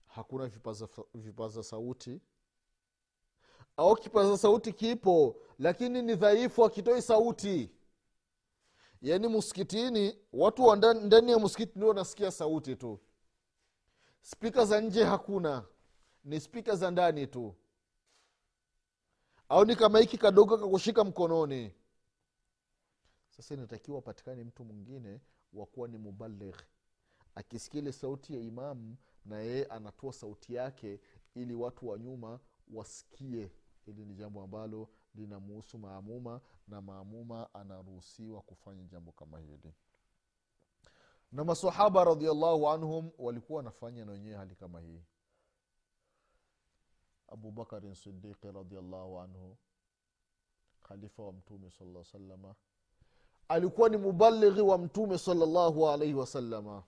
Hakuna 0.07 0.47
vipaza, 0.47 0.87
vipaza 1.13 1.63
sauti. 1.63 2.21
Au 3.77 3.95
kipaza 3.95 4.37
sauti 4.37 4.73
kipo 4.73 5.35
lakini 5.59 6.01
ni 6.01 6.15
dhaifu 6.15 6.65
akitoi 6.65 7.01
sauti 7.01 7.71
yaani 9.01 9.27
msikitini 9.27 10.17
watu 10.33 10.63
wa 10.63 10.75
ndani, 10.75 11.31
ya 11.31 11.39
msikiti 11.39 11.71
ndio 11.75 11.87
wanasikia 11.87 12.31
sauti 12.31 12.75
tu. 12.75 12.99
Spika 14.21 14.65
za 14.65 14.81
nje 14.81 15.03
hakuna. 15.03 15.65
Ni 16.23 16.39
spika 16.39 16.75
za 16.75 16.91
ndani 16.91 17.27
tu. 17.27 17.55
Au 19.49 19.65
ni 19.65 19.75
kama 19.75 19.99
hiki 19.99 20.17
kadogo 20.17 20.57
kakushika 20.57 21.03
mkononi. 21.03 21.71
Sasa 23.29 23.53
inatakiwa 23.53 23.97
apatikane 23.99 24.43
mtu 24.43 24.65
mwingine 24.65 25.21
wakuwa 25.53 25.87
ni 25.87 25.97
mubaligh 25.97 26.55
akisikia 27.35 27.81
ile 27.81 27.91
sauti 27.91 28.33
ya 28.33 28.39
imamu 28.39 28.97
na 29.25 29.39
yeye 29.39 29.65
anatoa 29.65 30.13
sauti 30.13 30.53
yake 30.53 30.99
ili 31.35 31.53
watu 31.53 31.87
wa 31.87 31.99
nyuma 31.99 32.39
wasikie. 32.73 33.51
Hili 33.85 34.05
ni 34.05 34.13
jambo 34.13 34.41
ambalo 34.43 34.89
linamuhusu 35.15 35.77
maamuma 35.79 36.41
na 36.67 36.81
maamuma 36.81 37.53
anaruhusiwa 37.53 38.41
kufanya 38.41 38.83
jambo 38.83 39.11
kama 39.11 39.39
hili. 39.39 39.73
Na 41.31 41.43
masahaba 41.43 42.03
radiallahu 42.03 42.69
anhum 42.69 43.11
walikuwa 43.17 43.57
wanafanya 43.57 44.05
na 44.05 44.11
wenyewe 44.11 44.35
hali 44.37 44.55
kama 44.55 44.81
hii. 44.81 45.01
Abubakarin 47.27 47.95
sidiqi 47.95 48.51
radiallahu 48.51 49.19
anhu 49.19 49.57
khalifa 50.83 51.23
wa 51.23 51.33
mtume 51.33 51.71
sala 51.71 52.03
salama 52.03 52.55
alikuwa 53.47 53.89
ni 53.89 53.97
mubalighi 53.97 54.61
wa 54.61 54.77
mtume 54.77 55.17
salallahu 55.17 55.89
alaihi 55.89 56.13
wasalama 56.13 56.83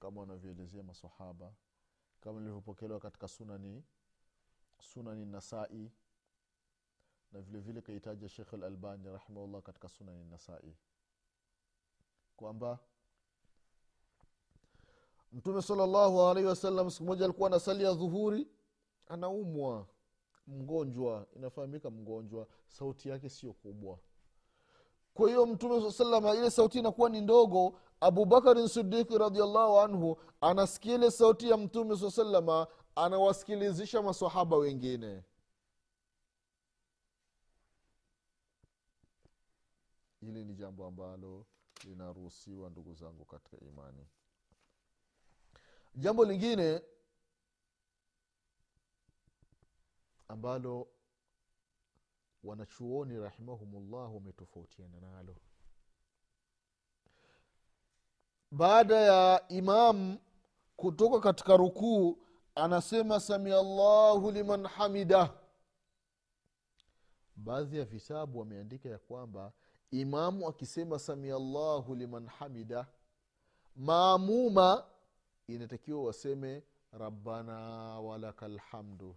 kama 0.00 0.20
wanavyoelezea 0.20 0.82
masahaba 0.82 1.52
kama 2.20 2.40
ilivyopokelewa 2.40 3.00
katika 3.00 3.28
sunani 3.28 3.84
sunani 4.80 5.24
nasai 5.26 5.92
na 7.32 7.40
vile 7.40 7.60
vile 7.60 7.80
kaitaja 7.80 8.28
shekh 8.28 8.52
lalbani 8.52 9.08
rahimahullah 9.08 9.62
katika 9.62 9.88
sunani 9.88 10.24
nasai 10.24 10.76
kwamba 12.36 12.78
mtume 15.32 15.62
salllahu 15.62 16.22
alaihi 16.22 16.48
wasallam 16.48 16.90
siku 16.90 17.04
moja 17.04 17.24
alikuwa 17.24 17.46
anasali 17.46 17.84
dhuhuri 17.84 18.48
anaumwa. 19.08 19.86
Mgonjwa 20.46 21.26
inafahamika 21.36 21.90
mgonjwa 21.90 22.46
sauti 22.66 23.08
yake 23.08 23.28
sio 23.28 23.52
kubwa. 23.52 23.98
Kwa 25.14 25.28
hiyo 25.28 25.46
mtume 25.46 25.92
saa 25.92 26.34
ile 26.34 26.50
sauti 26.50 26.78
inakuwa 26.78 27.10
ni 27.10 27.20
ndogo. 27.20 27.74
Abubakarin 28.00 28.68
sidiki 28.68 29.18
radiallahu 29.18 29.80
anhu 29.80 30.18
anasikia 30.40 30.94
ile 30.94 31.10
sauti 31.10 31.50
ya 31.50 31.56
mtume 31.56 31.96
saa 31.96 32.10
salama 32.10 32.66
anawasikilizisha 33.04 34.02
masahaba 34.02 34.56
wengine. 34.56 35.22
Hili 40.20 40.44
ni 40.44 40.54
jambo 40.54 40.86
ambalo 40.86 41.46
linaruhusiwa 41.84 42.70
ndugu 42.70 42.94
zangu 42.94 43.24
katika 43.24 43.60
imani. 43.60 44.06
Jambo 45.94 46.24
lingine 46.24 46.82
ambalo 50.28 50.88
wanachuoni 52.44 53.18
rahimahumullah 53.20 54.14
wametofautiana 54.14 55.00
nalo. 55.00 55.36
Baada 58.50 58.96
ya 58.96 59.48
imam 59.48 60.18
kutoka 60.76 61.20
katika 61.20 61.56
rukuu 61.56 62.27
anasema 62.58 63.20
samia 63.20 63.62
llahu 63.62 64.30
liman 64.30 64.66
hamida. 64.66 65.34
Baadhi 67.36 67.78
ya 67.78 67.84
vitabu 67.84 68.38
wameandika 68.38 68.88
ya 68.88 68.98
kwamba 68.98 69.52
imamu 69.90 70.48
akisema 70.48 70.98
samia 70.98 71.38
llahu 71.38 71.94
liman 71.94 72.26
hamida 72.26 72.86
maamuma 73.76 74.84
inatakiwa 75.46 76.04
waseme 76.04 76.62
rabbana 76.92 77.54
walaka 78.00 78.48
lhamdu 78.48 79.16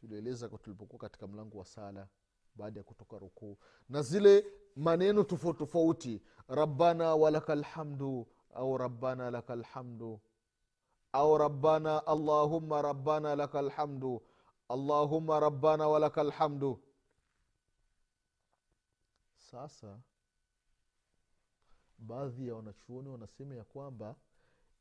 tulieleza 0.00 0.48
tulipokuwa 0.48 0.98
katika 1.00 1.26
mlango 1.26 1.58
wa 1.58 1.64
sala 1.64 2.08
baada 2.54 2.80
ya 2.80 2.84
kutoka 2.84 3.18
rukuu 3.18 3.56
na 3.88 4.02
zile 4.02 4.46
maneno 4.76 5.24
tofauti 5.24 5.58
tofauti 5.58 6.22
rabbana 6.48 7.14
walaka 7.14 7.54
lhamdu 7.54 8.26
au 8.54 8.78
rabbana 8.78 9.30
laka 9.30 9.56
lhamdu 9.56 10.20
au 11.12 11.38
rabbana 11.38 12.06
allahumma 12.06 12.82
rabbana 12.82 13.36
laka 13.36 13.62
lhamdu 13.62 14.22
allahumma 14.68 15.40
rabbana 15.40 15.88
walaka 15.88 16.22
lhamdu 16.24 16.82
sasa 19.36 20.00
baadhi 21.98 22.48
ya 22.48 22.54
wanachuoni 22.54 23.08
wanasema 23.08 23.54
ya 23.54 23.64
kwamba 23.64 24.16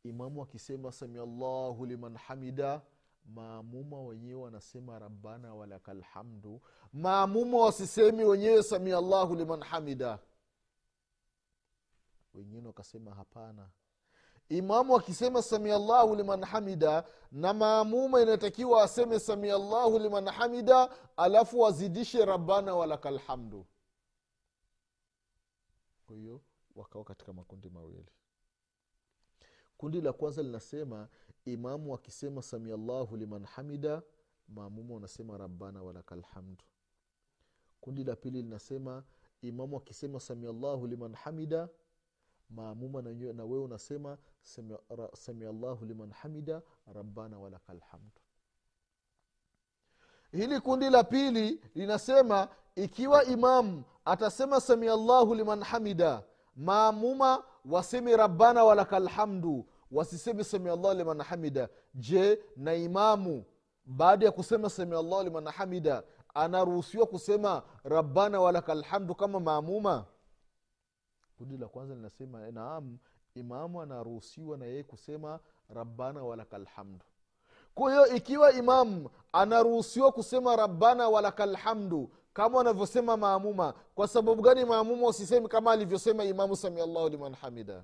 imamu 0.04 0.44
akisema 0.44 0.92
samia 0.92 1.26
llahu 1.26 1.86
liman 1.86 2.18
hamida 2.18 2.82
maamuma 3.26 4.02
wenyewe 4.02 4.42
wanasema 4.42 5.00
rabbana 5.00 5.56
walaka 5.56 5.94
lhamdu 5.94 6.62
maamuma 6.94 7.58
wasisemi 7.58 8.24
wenyewe 8.24 8.64
samiallahu 8.64 9.36
liman 9.36 9.64
hamida. 9.64 10.20
Wengine 12.34 12.68
wakasema 12.68 13.16
hapana 13.16 13.70
imamu 14.50 14.96
akisema 14.96 15.42
samia 15.42 15.80
llahu 15.80 16.16
liman 16.16 16.44
hamida 16.46 17.04
na 17.32 17.54
maamuma 17.54 18.22
inatakiwa 18.22 18.84
aseme 18.84 19.20
samia 19.20 19.58
llahu 19.58 20.00
liman 20.00 20.30
hamida 20.30 20.90
alafu 21.18 21.60
wazidishe 21.60 22.26
rabbana 22.26 22.76
walakalhamdu 22.76 23.66
kwa 26.08 26.16
hiyo 26.16 26.42
wakawa 26.76 27.06
katika 27.06 27.34
makundi 27.34 27.70
mawili. 27.70 28.12
Kundi 29.78 30.02
la 30.02 30.14
kwanza 30.14 30.44
linasema 30.44 31.08
imamu 31.46 31.94
akisema 31.96 32.42
samiallahu 32.42 33.18
liman 33.18 33.46
hamida 33.46 34.02
maamuma 34.48 34.94
wanasema 34.94 35.38
rabbana 35.38 35.84
walakalhamdu 35.84 36.64
kundi 37.82 38.04
la 38.04 38.16
pili 38.16 38.42
linasema 38.42 39.04
imamu 39.42 39.78
akisema 39.78 40.20
samiallahu 40.20 40.88
liman 40.88 41.14
hamida 41.16 41.70
maamuma 42.50 43.02
na, 43.02 43.34
na 43.34 43.46
wewe 43.46 43.64
unasema 43.64 44.18
samia, 44.42 44.78
samia 45.14 45.52
liman 45.82 46.12
hamida 46.12 46.62
rabbana 46.94 47.40
walaka 47.40 47.74
lhamdu 47.74 48.22
hili 50.32 50.60
kundi 50.60 50.90
la 50.90 51.04
pili 51.04 51.62
linasema 51.76 52.48
ikiwa 52.76 53.24
imamu 53.26 53.84
atasema 54.06 54.62
samia 54.62 54.96
llahu 54.96 55.36
liman 55.36 55.64
hamida 55.64 56.24
maamuma 56.56 57.44
waseme 57.66 58.18
rabbana 58.18 58.64
walaka 58.64 59.00
lhamdu 59.00 59.66
wasiseme 59.92 60.44
samia 60.44 60.76
llahu 60.76 60.94
liman 60.94 61.22
hamida. 61.22 61.70
Je 61.94 62.40
na 62.56 62.74
imamu 62.74 63.46
baada 63.86 64.26
ya 64.26 64.32
kusema 64.32 64.70
samia 64.70 65.02
liman 65.24 65.48
hamida 65.48 66.04
anaruhusiwa 66.34 67.06
kusema 67.06 67.64
rabbana 67.84 68.42
walaka 68.42 68.76
lhamdu 68.76 69.16
kama 69.16 69.40
maamuma 69.40 70.06
kundi 71.38 71.58
la 71.58 71.68
kwanza 71.68 71.96
linasema 71.96 72.52
naam 72.52 72.98
imamu 73.36 73.82
anaruhusiwa 73.82 74.58
na 74.58 74.66
yeye 74.66 74.84
kusema 74.84 75.40
rabbana 75.70 76.24
walaka 76.24 76.58
lhamdu 76.58 77.06
kwa 77.76 77.92
hiyo 77.92 78.16
ikiwa 78.16 78.52
imamu 78.52 79.10
anaruhusiwa 79.32 80.12
kusema 80.12 80.56
rabbana 80.56 81.10
walaka 81.10 81.46
lhamdu 81.46 82.12
kama 82.34 82.58
wanavyosema 82.58 83.18
maamuma 83.18 83.74
kwa 83.96 84.08
sababu 84.08 84.42
gani 84.42 84.66
maamuma 84.66 85.08
usisemi 85.08 85.48
kama 85.48 85.72
alivyosema 85.72 86.24
imamu 86.24 86.56
samiallahu 86.56 87.10
liman 87.10 87.34
hamida? 87.36 87.84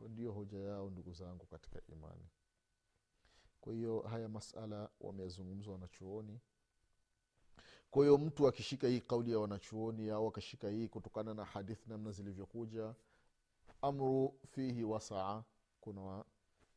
Ndio 0.00 0.32
hoja 0.32 0.58
yao 0.58 0.90
ndugu 0.90 1.12
zangu 1.12 1.46
katika 1.46 1.80
imani. 1.92 2.28
Kwa 3.60 3.72
hiyo 3.72 4.00
haya 4.00 4.28
masala 4.28 4.88
wameyazungumza 5.00 5.70
wanachuoni 5.70 6.40
kwa 7.94 8.04
hiyo 8.04 8.18
mtu 8.18 8.48
akishika 8.48 8.88
hii 8.88 9.00
kauli 9.00 9.32
ya 9.32 9.38
wanachuoni 9.38 10.10
au 10.10 10.28
akashika 10.28 10.68
hii 10.68 10.88
kutokana 10.88 11.34
na 11.34 11.44
hadithi 11.44 11.90
namna 11.90 12.10
zilivyokuja 12.10 12.94
amru 13.82 14.34
fihi 14.50 14.84
wasaa 14.84 15.42
kuna, 15.80 16.24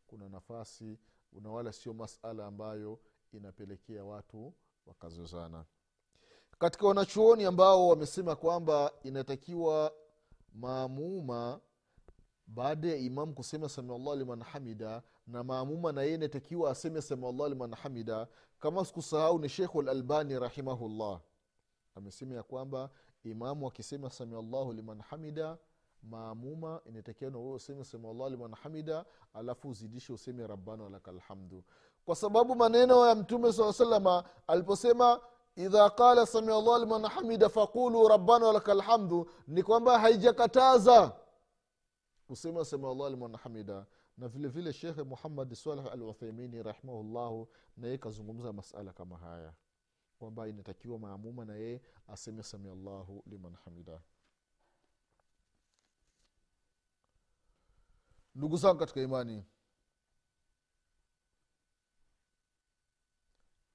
kuna 0.08 0.30
nafasi 0.30 0.98
na 1.32 1.50
wala 1.52 1.74
sio 1.74 1.94
masala 1.94 2.46
ambayo 2.46 3.00
inapelekea 3.34 4.04
watu 4.06 4.54
wakazozana. 4.86 5.66
Katika 6.60 6.88
wanachuoni 6.88 7.46
ambao 7.46 7.88
wamesema 7.88 8.36
kwamba 8.36 8.92
inatakiwa 9.04 9.94
maamuma 10.54 11.60
baada 12.48 12.88
ya 12.88 12.96
imamu 12.98 13.34
kusema 13.34 13.70
samiallah 13.70 14.18
liman 14.18 14.42
hamida 14.44 15.04
na 15.28 15.44
maamuma 15.44 15.92
na 15.92 16.02
yeye 16.02 16.16
inatakiwa 16.16 16.72
aseme 16.72 17.02
samiallah 17.02 17.50
liman 17.50 17.76
hamida 17.76 18.28
kama 18.60 18.86
sikusahau 18.86 19.40
ni 19.40 19.50
shekhu 19.50 19.82
lalbani 19.82 20.40
rahimahullah. 20.40 21.20
Amesema 21.96 22.36
ya 22.36 22.44
kwamba 22.44 22.90
imamu 23.24 23.68
akisema 23.68 24.10
samiallahu 24.10 24.74
liman 24.74 25.02
hamida 25.02 25.58
maamuma 26.04 26.82
inatakiwa 26.86 27.32
na 27.32 27.38
wewe 27.38 27.54
useme 27.54 27.84
samiallah 27.84 28.30
liman 28.32 28.54
hamida 28.56 29.06
alafu 29.34 29.70
uzidishe 29.70 30.14
useme 30.14 30.48
rabbana 30.48 30.84
walaka 30.84 31.12
lhamdu 31.12 31.64
kwa 32.06 32.16
sababu 32.16 32.56
maneno 32.56 33.08
ya 33.08 33.16
mtume 33.16 33.54
saa 33.54 33.74
salama 33.74 34.24
aliposema 34.48 35.22
idha 35.56 35.90
qala 35.90 36.26
samiallah 36.26 36.80
liman 36.80 37.06
hamida 37.06 37.50
faqulu 37.50 38.08
rabbana 38.08 38.46
walaka 38.46 38.74
lhamdu 38.74 39.30
ni 39.48 39.64
kwamba 39.64 40.00
haijakataza 40.00 41.12
kusema 42.28 42.66
samiallah 42.66 43.10
liman 43.10 43.36
hamida 43.36 43.86
na 44.18 44.28
vile 44.28 44.48
vile 44.48 44.74
shekhe 44.74 45.04
muhammad 45.04 45.54
saleh 45.54 45.86
al 45.92 46.02
uthaimini 46.04 46.64
rahimahullahu 46.64 47.50
naye 47.78 47.98
kazungumza 47.98 48.54
masala 48.54 48.94
kama 48.94 49.18
haya. 49.18 49.54
Kwamba 50.20 50.48
inatakiwa 50.48 51.00
maamuma 51.00 51.46
na 51.46 51.56
yeye 51.56 51.82
aseme 52.08 52.44
samiallahu 52.44 53.24
liman 53.26 53.56
hamida. 53.56 54.02
Ndugu 58.36 58.58
zangu 58.58 58.80
katika 58.80 59.02
imani 59.02 59.46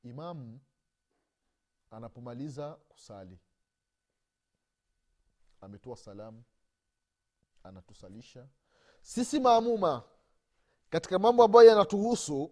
imamu 0.02 0.60
anapomaliza 1.90 2.74
kusali 2.74 3.38
ametoa 5.60 5.96
salamu 5.96 6.44
anatusalisha 7.62 8.48
sisi 9.00 9.40
maamuma 9.40 10.02
katika 10.92 11.18
mambo 11.18 11.44
ambayo 11.44 11.68
yanatuhusu 11.68 12.50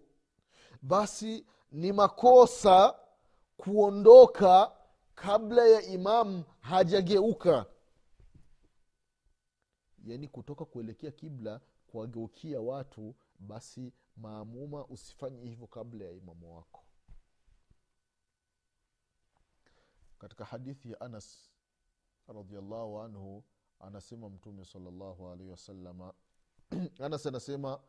basi 0.81 1.45
ni 1.71 1.91
makosa 1.93 2.99
kuondoka 3.57 4.71
kabla 5.15 5.65
ya 5.65 5.81
imamu 5.81 6.43
hajageuka. 6.59 7.65
Yaani 10.03 10.27
kutoka 10.27 10.65
kuelekea 10.65 11.11
kibla 11.11 11.61
kuwageukia 11.87 12.61
watu 12.61 13.15
basi 13.39 13.93
maamuma 14.17 14.85
usifanye 14.85 15.41
hivyo 15.43 15.67
kabla 15.67 16.05
ya 16.05 16.11
imamu 16.11 16.55
wako. 16.55 16.83
Katika 20.17 20.45
hadithi 20.45 20.91
ya 20.91 21.01
anas 21.01 21.51
radiallahu 22.27 22.99
anhu 23.01 23.43
anasema 23.79 24.29
mtume 24.29 24.65
salllahu 24.65 25.27
alaihi 25.29 25.51
wasalama 25.51 26.13
anas 27.05 27.25
anasema 27.25 27.79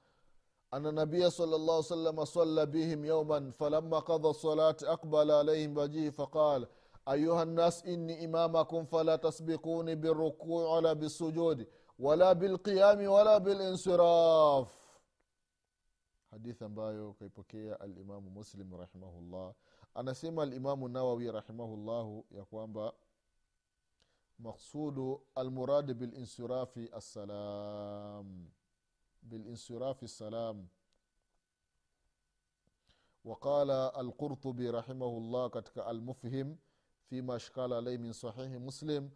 ana 0.73 0.93
nabia 0.93 1.31
salllah 1.31 1.83
salama 1.83 2.27
salla 2.27 2.67
bihim 2.67 3.05
yauman 3.05 3.53
falama 3.53 4.03
qadha 4.03 4.35
salati 4.35 4.87
aqbala 4.87 5.41
alaihim 5.41 5.77
wajihi 5.77 6.11
faqal 6.11 6.67
ayuha 7.07 7.45
nnas 7.45 7.85
inni 7.85 8.15
imamakum 8.15 8.87
fala 8.87 9.19
tasbiquni 9.19 9.97
birukui 9.97 10.65
wala 10.65 10.95
bisujudi 10.95 11.67
wala 11.99 12.35
bilqiyami 12.35 13.07
wala 13.07 13.41
bilinsiraf. 13.41 14.69
Hadithi 16.31 16.65
ambayo 16.65 17.13
kaipokea 17.13 17.81
alimamu 17.81 18.31
muslim 18.31 18.77
rahimahullah. 18.77 19.55
Anasema 19.95 20.43
alimamu 20.43 20.89
nawawi 20.89 21.33
rahimahullahu 21.33 22.27
ya 22.31 22.45
kwamba 22.45 22.93
maqsudu 24.39 25.21
almuradi 25.35 25.95
bilinsirafi 25.95 26.89
assalam 26.93 28.47
bilinsirafi 29.24 30.08
salam 30.08 30.68
وقال 33.28 33.72
القرطبي 33.72 34.70
رحمه 34.70 35.06
الله 35.18 35.48
كتك 35.48 35.78
المفهم 35.80 36.58
فيما 37.10 37.36
اشكال 37.36 37.74
عليه 37.74 37.98
من 37.98 38.12
صحيح 38.12 38.52
مسلم 38.62 39.12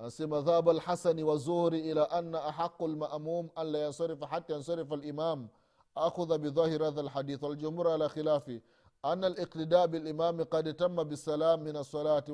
anasema 0.00 0.40
dhaba 0.40 0.72
lhasani 0.72 1.22
wazuhri 1.24 1.80
ila 1.80 2.10
ana 2.10 2.44
ahaqu 2.44 2.88
lmamum 2.88 3.50
an 3.54 3.66
la 3.72 3.78
yansarifa 3.78 4.26
hata 4.26 4.52
yansarifa 4.52 4.96
limam 4.96 5.48
akhudha 5.94 6.38
bidhahir 6.38 6.82
hadha 6.84 7.02
lhadith 7.02 7.42
waljumhur 7.42 7.88
ala 7.88 8.08
khilafi 8.08 8.62
ana 9.02 9.28
liqtida 9.28 9.86
bilimami 9.88 10.44
qad 10.44 10.76
tama 10.76 11.04
bisalam 11.04 11.60
min 11.62 11.76
alsalati 11.76 12.32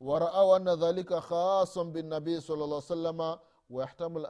waraau 0.00 0.54
ana 0.54 0.76
dhalika 0.76 1.20
khasan 1.20 1.92
binnabii 1.92 2.40
sal 2.40 2.56
lla 2.58 2.82
salama 2.82 3.38
ويحتمل 3.70 4.26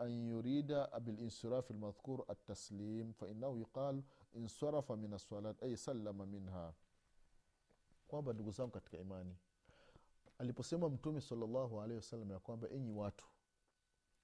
أن 0.00 0.26
يريد 0.28 0.66
بالانصراف 0.98 1.70
المذكور 1.70 2.24
التسليم 2.30 3.12
فإنه 3.12 3.58
يقال 3.58 4.02
انصرف 4.36 4.92
من 4.92 5.14
الصلاة 5.14 5.54
أي 5.62 5.76
سلم 5.76 6.18
منها 6.28 6.74
kwamba 8.08 8.32
ndugu 8.32 8.50
zangu 8.50 8.70
katika 8.70 8.96
imani 8.98 9.36
aliposema 10.38 10.88
mtume 10.88 11.20
salllahu 11.20 11.80
alehi 11.82 11.96
wasallam 11.96 12.30
ya 12.30 12.38
kwamba 12.38 12.68
enyi 12.70 12.92
watu 12.92 13.26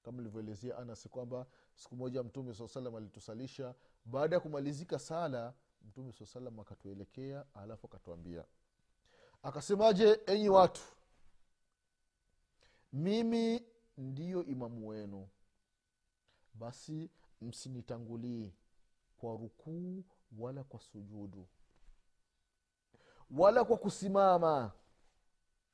kama 0.02 0.20
ilivyoelezea 0.20 0.78
anas 0.78 1.08
kwamba 1.08 1.46
siku 1.74 1.96
moja 1.96 2.22
mtume 2.22 2.54
saa 2.54 2.68
salam 2.68 2.96
alitusalisha 2.96 3.74
baada 4.04 4.36
ya 4.36 4.40
kumalizika 4.40 4.98
sala 4.98 5.54
mtume 5.82 6.12
saa 6.12 6.26
salam 6.26 6.60
akatuelekea 6.60 7.44
alafu 7.54 7.86
akatuambia 7.86 8.44
akasemaje 9.42 10.20
enyi 10.26 10.48
watu 10.48 10.82
mimi 12.92 13.62
ndiyo 13.99 14.43
imamu 14.45 14.87
wenu. 14.87 15.27
Basi 16.53 17.09
msinitangulii 17.41 18.53
kwa 19.17 19.37
rukuu 19.37 20.03
wala 20.37 20.63
kwa 20.63 20.79
sujudu. 20.79 21.47
Wala 23.31 23.63
kwa 23.65 23.77
kusimama. 23.77 24.71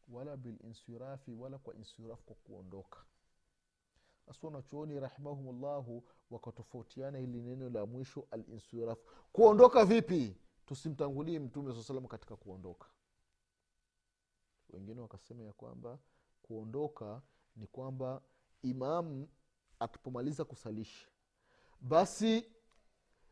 Wala 0.08 0.38
bilinsirafi 0.38 1.34
wala 1.34 1.58
kwa 1.58 1.76
insirafu 1.76 2.24
kwa 2.24 2.36
kuondoka. 2.36 3.06
Basi 4.28 4.46
wanachuoni 4.46 5.00
rahimahumllahu 5.00 6.04
wakatofautiana 6.30 7.18
hili 7.18 7.42
neno 7.42 7.70
la 7.70 7.86
mwisho 7.86 8.28
alinsirafu 8.32 9.02
kuondoka 9.32 9.86
vipi? 9.86 10.38
Tusimtangulie 10.66 11.40
mtume 11.40 11.74
saa 11.74 11.84
salam 11.84 12.08
katika 12.08 12.36
kuondoka. 12.36 12.88
Wengine 14.70 15.02
wakasema 15.02 15.44
ya 15.44 15.54
kwamba 15.54 16.00
kuondoka 16.42 17.22
ni 17.56 17.68
kwamba 17.68 18.22
imamu 18.62 19.30
akipomaliza 19.80 20.46
kusalisha 20.46 21.08
basi 21.82 22.52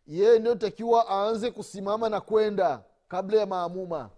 yeye 0.08 0.40
ndiyotakiwa 0.40 1.06
aanze 1.10 1.52
kusimama 1.52 2.10
na 2.10 2.22
kwenda 2.22 2.86
kabla 3.08 3.40
ya 3.40 3.46
maamuma. 3.46 4.10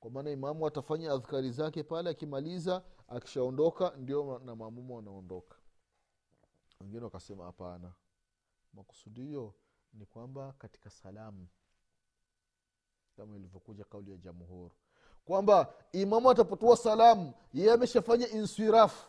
Kwa 0.00 0.10
maana 0.10 0.30
imamu 0.30 0.66
atafanya 0.66 1.12
adhkari 1.12 1.50
zake 1.50 1.82
pale 1.82 2.10
akimaliza 2.10 2.82
akishaondoka 3.08 3.90
ndio 3.96 4.38
na 4.38 4.56
maamuma 4.56 4.94
wanaondoka. 4.94 5.56
Wengine 6.80 7.04
wakasema 7.04 7.44
hapana. 7.44 7.92
Makusudio 8.74 9.54
ni 9.92 10.06
kwamba 10.06 10.52
katika 10.52 10.90
salamu 10.90 11.46
kama 13.16 13.36
ilivyokuja 13.36 13.84
kauli 13.84 14.10
ya 14.10 14.16
jamhur 14.16 14.70
kwamba 15.24 15.74
imamu 15.92 16.30
atapotoa 16.30 16.76
salamu 16.76 17.32
yeye 17.54 17.72
ameshafanya 17.72 18.28
insirafu 18.28 19.06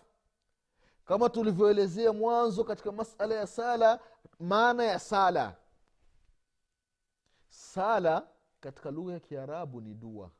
kama 1.06 1.30
tulivyoelezea 1.30 2.14
mwanzo 2.14 2.64
katika 2.64 2.92
masala 2.92 3.36
ya 3.36 3.48
sala 3.48 4.00
maana 4.40 4.84
ya 4.84 5.00
sala. 5.00 5.56
Sala 7.50 8.28
katika 8.60 8.92
lugha 8.92 9.14
ya 9.14 9.20
kiarabu 9.20 9.82
ni 9.82 9.94
dua. 9.94 10.32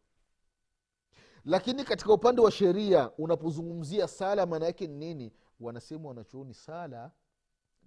Lakini 1.46 1.84
katika 1.84 2.14
upande 2.14 2.42
wa 2.42 2.52
sheria 2.52 3.12
unapozungumzia 3.18 4.08
sala 4.08 4.46
maana 4.46 4.66
yake 4.66 4.88
ni 4.88 4.96
nini? 4.98 5.34
Wanasema 5.60 6.08
wanachuoni 6.10 6.54
sala 6.54 7.12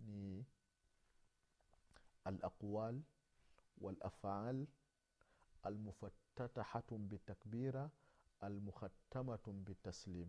ni 0.06 0.44
alaqwal 2.24 3.00
walafal 3.80 4.66
almufattatahatun 6.38 7.08
bitakbira 7.10 7.90
almukhatamatun 8.40 9.64
bitaslim. 9.66 10.28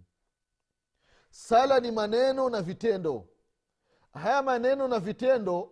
Sala 1.32 1.80
ni 1.80 1.92
maneno 1.92 2.50
na 2.50 2.62
vitendo. 2.62 3.28
Haya 4.14 4.42
maneno 4.42 4.88
na 4.88 5.00
vitendo 5.00 5.72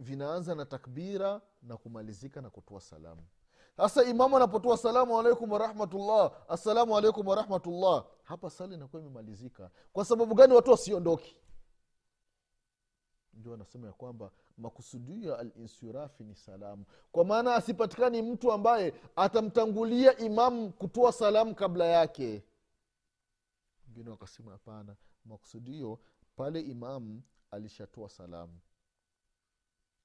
vinaanza 0.00 0.54
na 0.54 0.64
takbira 0.64 1.40
na 1.62 1.76
kumalizika 1.76 2.40
na 2.40 2.50
kutoa 2.50 2.80
salamu. 2.80 3.22
Sasa 3.76 4.04
imamu 4.04 4.36
anapotoa 4.36 4.76
salamu 4.76 5.18
alaikum 5.20 5.52
warahmatullah 5.52 6.32
assalamu 6.48 6.96
alaikum 6.96 7.26
warahmatullah 7.26 8.06
hapa 8.22 8.50
sala 8.50 8.74
inakuwa 8.74 9.02
imemalizika. 9.02 9.70
Kwa 9.92 10.04
sababu 10.04 10.34
gani 10.34 10.54
watu 10.54 10.70
wasiondoki 10.70 11.36
ndio 13.34 13.54
anasema 13.54 13.86
ya 13.86 13.92
kwamba 13.92 14.30
makusudio 14.58 15.30
ya 15.32 15.38
alinsirafi 15.38 16.24
ni 16.24 16.34
salamu. 16.34 16.84
Kwa 17.12 17.24
maana 17.24 17.54
asipatikani 17.54 18.22
mtu 18.22 18.52
ambaye 18.52 18.94
atamtangulia 19.16 20.16
imamu 20.18 20.72
kutoa 20.72 21.12
salamu 21.12 21.54
kabla 21.54 21.84
yake. 21.84 22.42
Wengine 23.86 24.10
wakasema 24.10 24.52
hapana 24.52 24.96
makusudio 25.24 25.98
pale 26.36 26.60
imamu 26.60 27.22
alishatoa 27.50 28.08
salamu. 28.08 28.58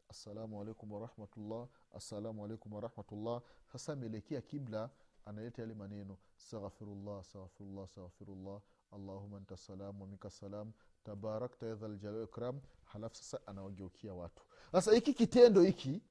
Assalamu 0.09 0.61
alaikum 0.61 0.91
warahmatullah 0.91 1.67
assalamu 1.93 2.45
alaikum 2.45 2.73
warahmatullah 2.73 3.41
sasa 3.71 3.93
ameelekea 3.93 4.41
kibla 4.41 4.89
analeta 5.25 5.61
yale 5.61 5.73
maneno 5.73 6.17
staghfirullah 6.37 7.23
staghfirullah 7.23 7.87
staghfirullah 7.87 8.61
allahuma 8.91 9.37
anta 9.37 9.57
salam 9.57 10.01
wamika 10.01 10.29
salam 10.29 10.71
tabarakta 11.03 11.65
ya 11.65 11.75
dhaljalal 11.75 12.23
ikram 12.23 12.59
halafu 12.83 13.15
sasa 13.15 13.47
anawageukia 13.47 14.13
watu. 14.13 14.43
Sasa 14.71 14.93
hiki 14.93 15.13
kitendo 15.13 15.61
hiki 15.61 16.01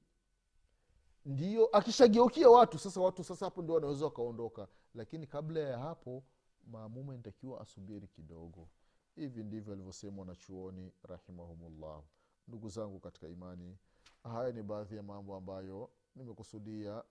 ndio 1.25 1.65
akishageukia 1.77 2.49
watu 2.49 2.79
sasa 2.79 3.01
watu 3.01 3.23
sasa 3.23 3.45
hapo 3.45 3.61
ndio 3.61 3.75
wanaweza 3.75 4.05
wakaondoka. 4.05 4.67
Lakini 4.95 5.27
kabla 5.27 5.59
ya 5.59 5.77
hapo 5.79 6.23
maamuma 6.71 7.13
inatakiwa 7.13 7.61
asubiri 7.61 8.07
kidogo. 8.07 8.67
Hivi 9.15 9.43
ndivyo 9.43 9.73
alivyosema 9.73 10.19
wanachuoni 10.21 10.91
rahimahumullah. 11.03 12.01
Ndugu 12.47 12.69
zangu 12.69 12.99
katika 12.99 13.27
imani 13.27 13.77
haya 14.23 14.51
ni 14.51 14.63
baadhi 14.63 14.95
ya 14.95 15.03
mambo 15.03 15.35
ambayo 15.35 15.89
nimekusudia. 16.15 17.03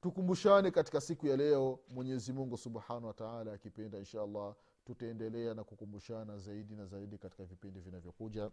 Tukumbushane 0.00 0.70
katika 0.70 1.00
siku 1.00 1.26
ya 1.26 1.36
leo 1.36 1.80
mwenyezi 1.88 2.32
mungu 2.32 2.56
subhanahu 2.56 3.06
wataala 3.06 3.52
akipenda 3.52 3.98
insha 3.98 4.22
allah 4.22 4.54
tutaendelea 4.84 5.54
na 5.54 5.64
kukumbushana 5.64 6.38
zaidi 6.38 6.74
na 6.76 6.86
zaidi 6.86 7.18
katika 7.18 7.44
vipindi 7.44 7.80
vinavyokuja. 7.80 8.50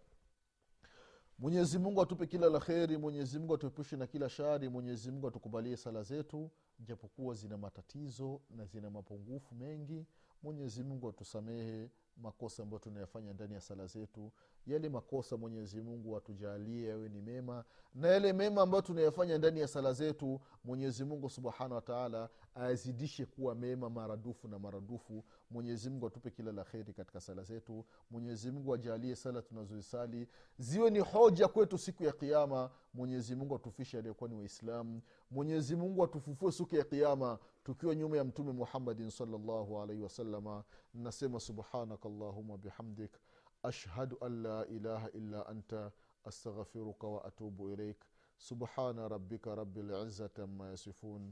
Mwenyezi 1.40 1.80
mungu 1.80 2.02
atupe 2.02 2.28
kila 2.28 2.50
la 2.50 2.60
kheri 2.60 2.98
mwenyezimungu 2.98 3.54
atuepushe 3.54 3.98
na 3.98 4.08
kila 4.08 4.30
shari 4.30 4.70
mwenyezimungu 4.70 5.28
atukubalie 5.28 5.78
sala 5.78 6.04
zetu 6.04 6.50
japokuwa 6.80 7.36
zina 7.36 7.58
matatizo 7.58 8.42
na 8.50 8.66
zina 8.66 8.90
mapungufu 8.90 9.56
mengi. 9.56 10.06
Mwenyezi 10.44 10.84
mungu 10.84 11.10
atusamehe 11.10 11.90
makosa 12.18 12.64
ambayo 12.64 12.80
tunayafanya 12.80 13.34
ndani 13.34 13.54
ya 13.54 13.62
sala 13.62 13.88
zetu. 13.88 14.32
Yale 14.68 14.90
makosa 14.90 15.38
mwenyezi 15.38 15.82
mungu 15.82 16.18
atujalie 16.18 16.88
yawe 16.90 17.10
ni 17.10 17.22
mema 17.22 17.64
na 17.96 18.08
yale 18.08 18.34
mema 18.34 18.62
ambayo 18.62 18.82
tunayafanya 18.82 19.38
ndani 19.38 19.60
ya 19.60 19.68
sala 19.68 19.94
zetu 19.94 20.42
mwenyezi 20.64 21.04
mungu 21.06 21.30
subhanahu 21.30 21.74
wataala 21.74 22.30
ayazidishe 22.56 23.26
kuwa 23.26 23.56
mema 23.56 23.90
maradufu 23.90 24.48
na 24.48 24.60
maradufu. 24.60 25.24
Mwenyezimngu 25.50 26.08
atupe 26.08 26.32
kila 26.32 26.52
la 26.52 26.64
kheri 26.64 26.94
katika 26.94 27.20
sala 27.20 27.44
zetu. 27.44 27.86
Mwenyezimngu 28.12 28.74
ajalie 28.74 29.16
sala 29.16 29.42
tunazozisali. 29.42 30.28
Ziwe 30.58 30.90
ni 30.90 31.00
hoja 31.00 31.48
kwetu 31.48 31.78
siku 31.78 32.04
ya 32.04 32.12
kiama 32.12 32.72
mwenyezimungu 32.94 33.56
atufishe 33.56 33.98
aliyokuwa 33.98 34.30
ni 34.30 34.36
waislamu. 34.36 35.02
Mwenyezimungu 35.32 36.04
atufufue 36.04 36.52
siku 36.52 36.76
ya 36.76 36.84
kiama 36.84 37.40
tukiwa 37.64 37.96
nyuma 37.96 38.18
ya 38.18 38.24
mtume 38.24 38.52
muhammadin 38.52 39.10
salllahu 39.10 39.82
alaihi 39.82 40.02
wasalama 40.04 40.64
nasema 40.94 41.40
subhanaka 41.40 42.10
llahuma 42.10 42.58
bihamdik. 42.58 43.12
Ashhadu 43.64 44.18
an 44.22 44.42
la 44.42 44.68
ilaha 44.68 45.10
illa 45.12 45.46
anta. 45.48 45.92
Astaghfiruka 46.26 47.08
wa 47.08 47.26
atubu 47.26 47.70
ilaik 47.70 47.98
subhana 48.38 49.08
rabika 49.08 49.56
rabi 49.56 49.82
lizati 49.82 50.42
ama 50.42 50.68
yasifun 50.70 51.32